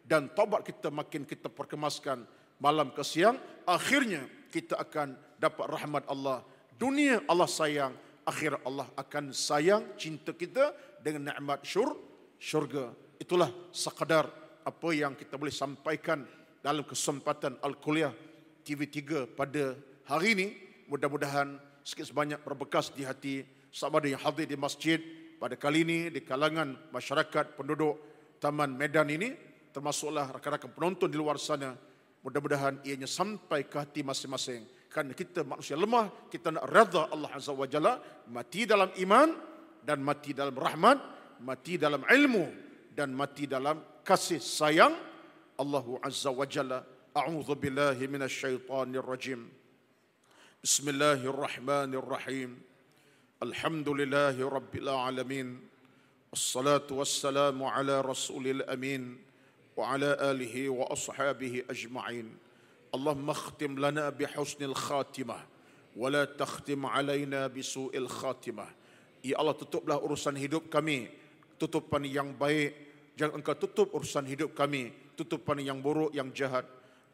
dan 0.09 0.33
taubat 0.33 0.65
kita 0.65 0.89
makin 0.89 1.21
kita 1.21 1.53
perkemaskan 1.53 2.25
malam 2.57 2.89
ke 2.89 3.05
siang 3.05 3.37
akhirnya 3.69 4.25
kita 4.49 4.81
akan 4.81 5.13
dapat 5.37 5.65
rahmat 5.69 6.03
Allah. 6.09 6.41
Dunia 6.73 7.21
Allah 7.29 7.45
sayang 7.45 7.93
akhir 8.25 8.57
Allah 8.65 8.89
akan 8.97 9.29
sayang 9.29 9.93
cinta 10.01 10.33
kita 10.33 10.73
dengan 11.05 11.29
nikmat 11.29 11.61
syur 11.61 11.93
syurga. 12.41 12.89
Itulah 13.21 13.53
sekadar 13.69 14.27
apa 14.65 14.89
yang 14.91 15.13
kita 15.13 15.37
boleh 15.37 15.53
sampaikan 15.53 16.25
dalam 16.65 16.81
kesempatan 16.81 17.61
al-kuliah 17.61 18.11
TV3 18.65 19.29
pada 19.37 19.77
hari 20.09 20.33
ini. 20.33 20.47
Mudah-mudahan 20.89 21.57
sikit 21.85 22.09
sebanyak 22.09 22.41
berbekas 22.41 22.91
di 22.91 23.03
hati 23.03 23.43
sama 23.73 23.97
ada 23.97 24.05
yang 24.05 24.21
hadir 24.21 24.45
di 24.45 24.53
masjid 24.53 25.01
pada 25.41 25.57
kali 25.57 25.81
ini 25.81 26.13
di 26.13 26.21
kalangan 26.21 26.77
masyarakat 26.93 27.57
penduduk 27.57 27.97
Taman 28.37 28.77
Medan 28.77 29.09
ini 29.09 29.33
termasuklah 29.73 30.29
rakan-rakan 30.29 30.69
penonton 30.77 31.09
di 31.09 31.17
luar 31.17 31.41
sana. 31.41 31.73
Mudah-mudahan 32.21 32.85
ianya 32.85 33.09
sampai 33.09 33.65
ke 33.65 33.81
hati 33.81 34.05
masing-masing. 34.05 34.61
Kerana 34.93 35.17
kita 35.17 35.41
manusia 35.41 35.73
lemah 35.73 36.29
kita 36.29 36.53
nak 36.53 36.69
redha 36.69 37.09
Allah 37.09 37.33
Azza 37.33 37.49
wa 37.49 37.65
Jalla 37.65 37.97
mati 38.29 38.69
dalam 38.69 38.93
iman 38.93 39.33
dan 39.81 40.05
mati 40.05 40.37
dalam 40.37 40.53
rahmat 40.53 41.01
mati 41.41 41.81
dalam 41.81 42.05
ilmu 42.05 42.45
dan 42.93 43.09
mati 43.09 43.49
dalam 43.49 43.81
kasih 44.05 44.37
sayang. 44.37 44.93
Allah 45.57 45.85
Azza 46.05 46.29
wa 46.29 46.45
Jalla. 46.45 46.85
A'udhu 47.13 47.57
billahi 47.57 48.05
minasyaitanirrajim. 48.05 49.41
Rajim 49.41 49.61
Bismillahirrahmanirrahim. 50.63 52.72
الحمد 53.42 53.88
لله 53.88 54.48
رب 54.48 54.74
العالمين 54.76 55.60
والصلاة 56.30 56.88
والسلام 56.90 57.62
على 57.62 58.00
رسول 58.00 58.46
الأمين 58.46 59.18
وعلى 59.76 60.16
آله 60.20 60.68
وأصحابه 60.68 61.62
أجمعين 61.70 62.36
اللهم 62.94 63.30
اختم 63.30 63.78
لنا 63.78 64.10
بحسن 64.10 64.64
الخاتمة 64.64 65.38
ولا 65.96 66.24
تختم 66.24 66.86
علينا 66.86 67.46
بسوء 67.46 67.96
الخاتمة 67.96 68.66
Ya 69.18 69.34
Allah 69.34 69.54
tutuplah 69.58 69.98
urusan 69.98 70.38
hidup 70.38 70.70
kami 70.70 71.10
tutupan 71.58 72.06
yang 72.06 72.30
baik 72.38 72.70
jangan 73.18 73.42
engkau 73.42 73.58
tutup 73.58 73.90
urusan 73.90 74.22
hidup 74.30 74.54
kami 74.54 74.94
tutupan 75.18 75.58
yang 75.58 75.82
buruk 75.82 76.14
yang 76.14 76.30
jahat 76.30 76.62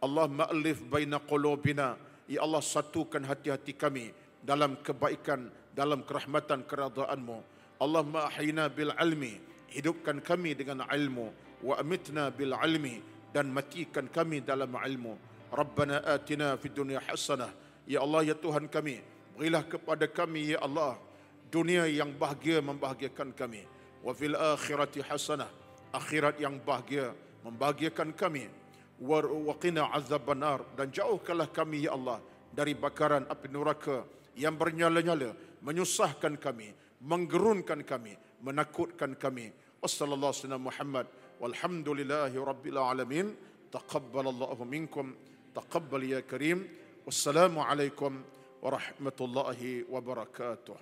Allah 0.05 0.29
ma'alif 0.29 0.85
baina 0.85 1.17
qulubina 1.17 1.97
ya 2.29 2.45
Allah 2.45 2.61
satukan 2.61 3.25
hati-hati 3.25 3.73
kami 3.73 4.13
dalam 4.45 4.77
kebaikan 4.85 5.49
dalam 5.74 6.04
kerahmatan 6.04 6.66
keradaanmu 6.66 7.60
Allah 7.80 8.04
ma'ahina 8.04 8.68
bil 8.68 8.92
ilmi 8.92 9.40
hidupkan 9.72 10.20
kami 10.20 10.52
dengan 10.52 10.84
ilmu 10.84 11.32
wa 11.64 11.80
amitna 11.80 12.28
bil 12.28 12.52
ilmi 12.52 13.00
dan 13.32 13.48
matikan 13.54 14.10
kami 14.12 14.44
dalam 14.44 14.74
ilmu. 14.76 15.16
Rabbana 15.50 16.04
atina 16.06 16.60
fid 16.60 16.76
dunya 16.76 17.00
hasanah. 17.00 17.50
Ya 17.88 18.04
Allah 18.04 18.34
ya 18.34 18.36
Tuhan 18.38 18.70
kami 18.70 19.02
berilah 19.34 19.64
kepada 19.66 20.06
kami 20.06 20.54
ya 20.54 20.60
Allah 20.62 21.00
dunia 21.48 21.88
yang 21.88 22.12
bahagia 22.14 22.60
membahagiakan 22.60 23.32
kami. 23.32 23.64
Wa 24.04 24.12
fil 24.12 24.36
akhirati 24.36 25.00
hasanah 25.00 25.48
akhirat 25.96 26.38
yang 26.44 26.60
bahagia 26.60 27.16
membahagiakan 27.48 28.12
kami. 28.12 28.52
Wa 29.00 29.56
qina 29.56 29.88
azabannar 29.96 30.68
dan 30.76 30.92
jauhkanlah 30.92 31.48
kami 31.48 31.88
ya 31.88 31.96
Allah 31.96 32.20
dari 32.52 32.76
bakaran 32.76 33.24
api 33.32 33.48
neraka 33.48 34.04
yang 34.36 34.60
bernyala-nyala 34.60 35.32
menyusahkan 35.62 36.40
kami 36.40 36.72
menggerunkan 37.00 37.84
kami 37.88 38.16
menakutkan 38.44 39.16
kami. 39.16 39.52
Wassallallahu 39.80 40.32
alaihi 40.36 40.60
Muhammad. 40.60 41.06
Walhamdulillahi 41.40 42.36
rabbil 42.36 42.80
alamin. 42.80 43.36
Taqabbalallahu 43.72 44.64
minkum. 44.68 45.16
Taqabbal 45.56 46.04
ya 46.04 46.22
karim. 46.24 46.68
Wassalamu 47.08 47.64
alaikum 47.64 48.24
warahmatullahi 48.60 49.88
wabarakatuh 49.88 50.78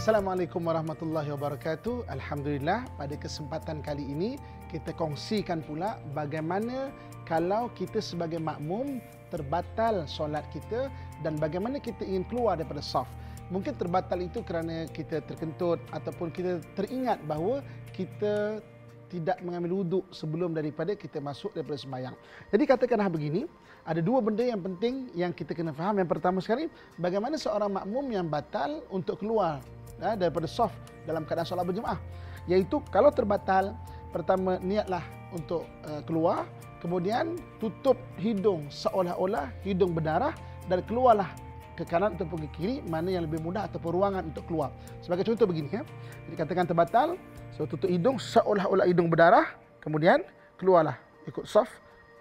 Assalamualaikum 0.00 0.64
warahmatullahi 0.64 1.28
wabarakatuh. 1.28 2.08
Alhamdulillah 2.08 2.88
pada 2.96 3.20
kesempatan 3.20 3.84
kali 3.84 4.08
ini 4.08 4.40
kita 4.72 4.96
kongsikan 4.96 5.60
pula 5.60 6.00
bagaimana 6.16 6.88
kalau 7.28 7.68
kita 7.76 8.00
sebagai 8.00 8.40
makmum 8.40 8.96
terbatal 9.28 10.08
solat 10.08 10.48
kita 10.56 10.88
dan 11.20 11.36
bagaimana 11.36 11.76
kita 11.76 12.00
ingin 12.08 12.24
keluar 12.32 12.56
daripada 12.56 12.80
saf. 12.80 13.04
Mungkin 13.52 13.76
terbatal 13.76 14.24
itu 14.24 14.40
kerana 14.40 14.88
kita 14.88 15.20
terkentut 15.20 15.76
ataupun 15.92 16.32
kita 16.32 16.64
teringat 16.80 17.20
bahawa 17.28 17.60
kita 17.92 18.64
tidak 19.12 19.36
mengambil 19.44 19.84
wuduk 19.84 20.08
sebelum 20.16 20.56
daripada 20.56 20.96
kita 20.96 21.20
masuk 21.20 21.52
daripada 21.52 21.76
sembahyang. 21.76 22.16
Jadi 22.48 22.64
katakanlah 22.64 23.12
begini, 23.12 23.44
ada 23.84 24.00
dua 24.00 24.24
benda 24.24 24.48
yang 24.48 24.64
penting 24.64 25.12
yang 25.12 25.36
kita 25.36 25.52
kena 25.52 25.76
faham. 25.76 26.00
Yang 26.00 26.08
pertama 26.16 26.40
sekali, 26.40 26.72
bagaimana 26.96 27.36
seorang 27.36 27.68
makmum 27.68 28.08
yang 28.08 28.24
batal 28.32 28.80
untuk 28.88 29.20
keluar 29.20 29.60
ya, 30.00 30.16
daripada 30.16 30.48
soft 30.48 30.74
dalam 31.04 31.28
keadaan 31.28 31.46
solat 31.46 31.68
berjemaah. 31.68 32.00
Iaitu 32.48 32.80
kalau 32.88 33.12
terbatal, 33.12 33.76
pertama 34.10 34.58
niatlah 34.58 35.04
untuk 35.30 35.68
uh, 35.86 36.02
keluar, 36.08 36.48
kemudian 36.82 37.38
tutup 37.62 37.94
hidung 38.18 38.66
seolah-olah 38.72 39.52
hidung 39.62 39.94
berdarah 39.94 40.34
dan 40.66 40.82
keluarlah 40.88 41.30
ke 41.78 41.86
kanan 41.86 42.16
ataupun 42.18 42.44
ke 42.44 42.48
kiri 42.60 42.76
mana 42.84 43.08
yang 43.08 43.24
lebih 43.24 43.40
mudah 43.40 43.64
ataupun 43.70 43.90
ruangan 43.96 44.22
untuk 44.28 44.44
keluar. 44.50 44.74
Sebagai 45.00 45.24
contoh 45.24 45.48
begini 45.48 45.70
ya. 45.70 45.82
Jadi 46.28 46.34
katakan 46.36 46.64
terbatal, 46.68 47.08
so 47.54 47.64
tutup 47.64 47.88
hidung 47.88 48.20
seolah-olah 48.20 48.84
hidung 48.84 49.08
berdarah, 49.08 49.48
kemudian 49.80 50.20
keluarlah 50.60 50.98
ikut 51.24 51.48
soft 51.48 51.72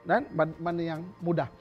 dan 0.08 0.28
mana 0.36 0.80
yang 0.80 1.02
mudah. 1.20 1.52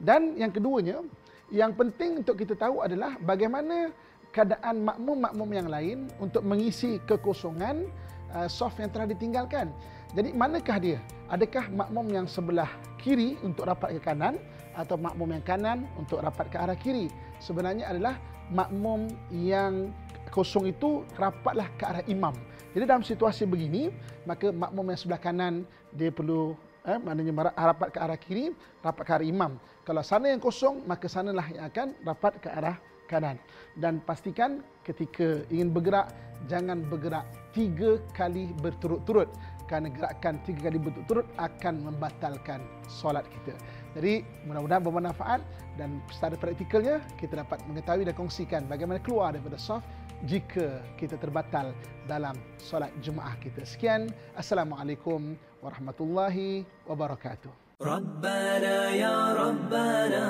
Dan 0.00 0.34
yang 0.40 0.48
keduanya, 0.48 1.04
yang 1.52 1.76
penting 1.76 2.24
untuk 2.24 2.40
kita 2.40 2.56
tahu 2.56 2.80
adalah 2.80 3.20
bagaimana 3.20 3.92
keadaan 4.32 4.82
makmum-makmum 4.82 5.50
yang 5.52 5.68
lain 5.68 5.98
untuk 6.16 6.40
mengisi 6.42 6.98
kekosongan 7.04 7.86
uh, 8.32 8.48
soft 8.48 8.80
yang 8.80 8.88
telah 8.88 9.06
ditinggalkan. 9.06 9.68
Jadi 10.12 10.32
manakah 10.32 10.76
dia? 10.80 10.98
Adakah 11.28 11.68
makmum 11.72 12.08
yang 12.12 12.26
sebelah 12.28 12.68
kiri 13.00 13.36
untuk 13.40 13.64
rapat 13.68 13.96
ke 13.96 14.00
kanan 14.00 14.36
atau 14.76 14.96
makmum 14.96 15.36
yang 15.36 15.44
kanan 15.44 15.88
untuk 15.96 16.20
rapat 16.20 16.48
ke 16.52 16.56
arah 16.56 16.76
kiri? 16.76 17.08
Sebenarnya 17.40 17.88
adalah 17.92 18.16
makmum 18.52 19.08
yang 19.32 19.92
kosong 20.32 20.72
itu 20.72 21.04
rapatlah 21.16 21.68
ke 21.76 21.84
arah 21.84 22.04
imam. 22.08 22.32
Jadi 22.72 22.84
dalam 22.88 23.04
situasi 23.04 23.44
begini, 23.44 23.92
maka 24.24 24.48
makmum 24.48 24.92
yang 24.92 24.98
sebelah 25.00 25.20
kanan 25.20 25.68
dia 25.92 26.08
perlu 26.08 26.56
eh, 26.88 26.96
maknanya 27.00 27.52
rapat 27.52 27.88
ke 27.92 27.98
arah 28.00 28.18
kiri, 28.20 28.52
rapat 28.80 29.04
ke 29.04 29.12
arah 29.12 29.28
imam. 29.28 29.52
Kalau 29.84 30.00
sana 30.00 30.32
yang 30.32 30.40
kosong, 30.40 30.84
maka 30.88 31.08
sanalah 31.08 31.44
yang 31.52 31.68
akan 31.68 31.88
rapat 32.04 32.32
ke 32.40 32.48
arah 32.48 32.80
kanan 33.12 33.36
dan 33.76 34.00
pastikan 34.08 34.64
ketika 34.88 35.44
ingin 35.52 35.68
bergerak 35.68 36.08
jangan 36.48 36.80
bergerak 36.88 37.28
tiga 37.52 38.00
kali 38.16 38.48
berturut-turut 38.64 39.28
kerana 39.68 39.92
gerakan 39.92 40.40
tiga 40.48 40.68
kali 40.68 40.80
berturut-turut 40.80 41.26
akan 41.36 41.74
membatalkan 41.92 42.60
solat 42.88 43.24
kita. 43.28 43.56
Jadi 43.92 44.24
mudah-mudahan 44.48 44.84
bermanfaat 44.84 45.40
dan 45.76 46.00
secara 46.08 46.36
praktikalnya 46.36 47.00
kita 47.20 47.44
dapat 47.44 47.60
mengetahui 47.68 48.08
dan 48.08 48.16
kongsikan 48.16 48.64
bagaimana 48.68 49.00
keluar 49.00 49.36
daripada 49.36 49.60
soft 49.60 49.84
jika 50.28 50.80
kita 51.00 51.18
terbatal 51.18 51.74
dalam 52.06 52.36
solat 52.60 52.92
Jumaat 53.02 53.40
kita. 53.42 53.66
Sekian. 53.66 54.12
Assalamualaikum 54.38 55.34
warahmatullahi 55.60 56.68
wabarakatuh. 56.86 57.61
ربنا 57.86 58.90
يا 58.90 59.32
ربنا 59.34 60.24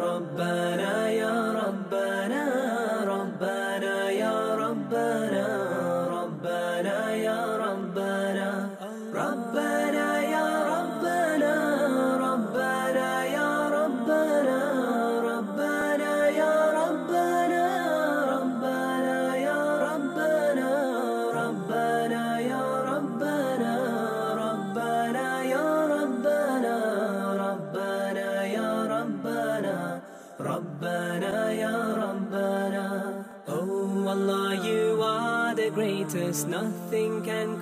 ربنا 0.00 1.08
يا 1.10 1.52
ربنا 1.52 2.44
ربنا 3.04 4.05
nothing 36.44 37.22
can 37.22 37.55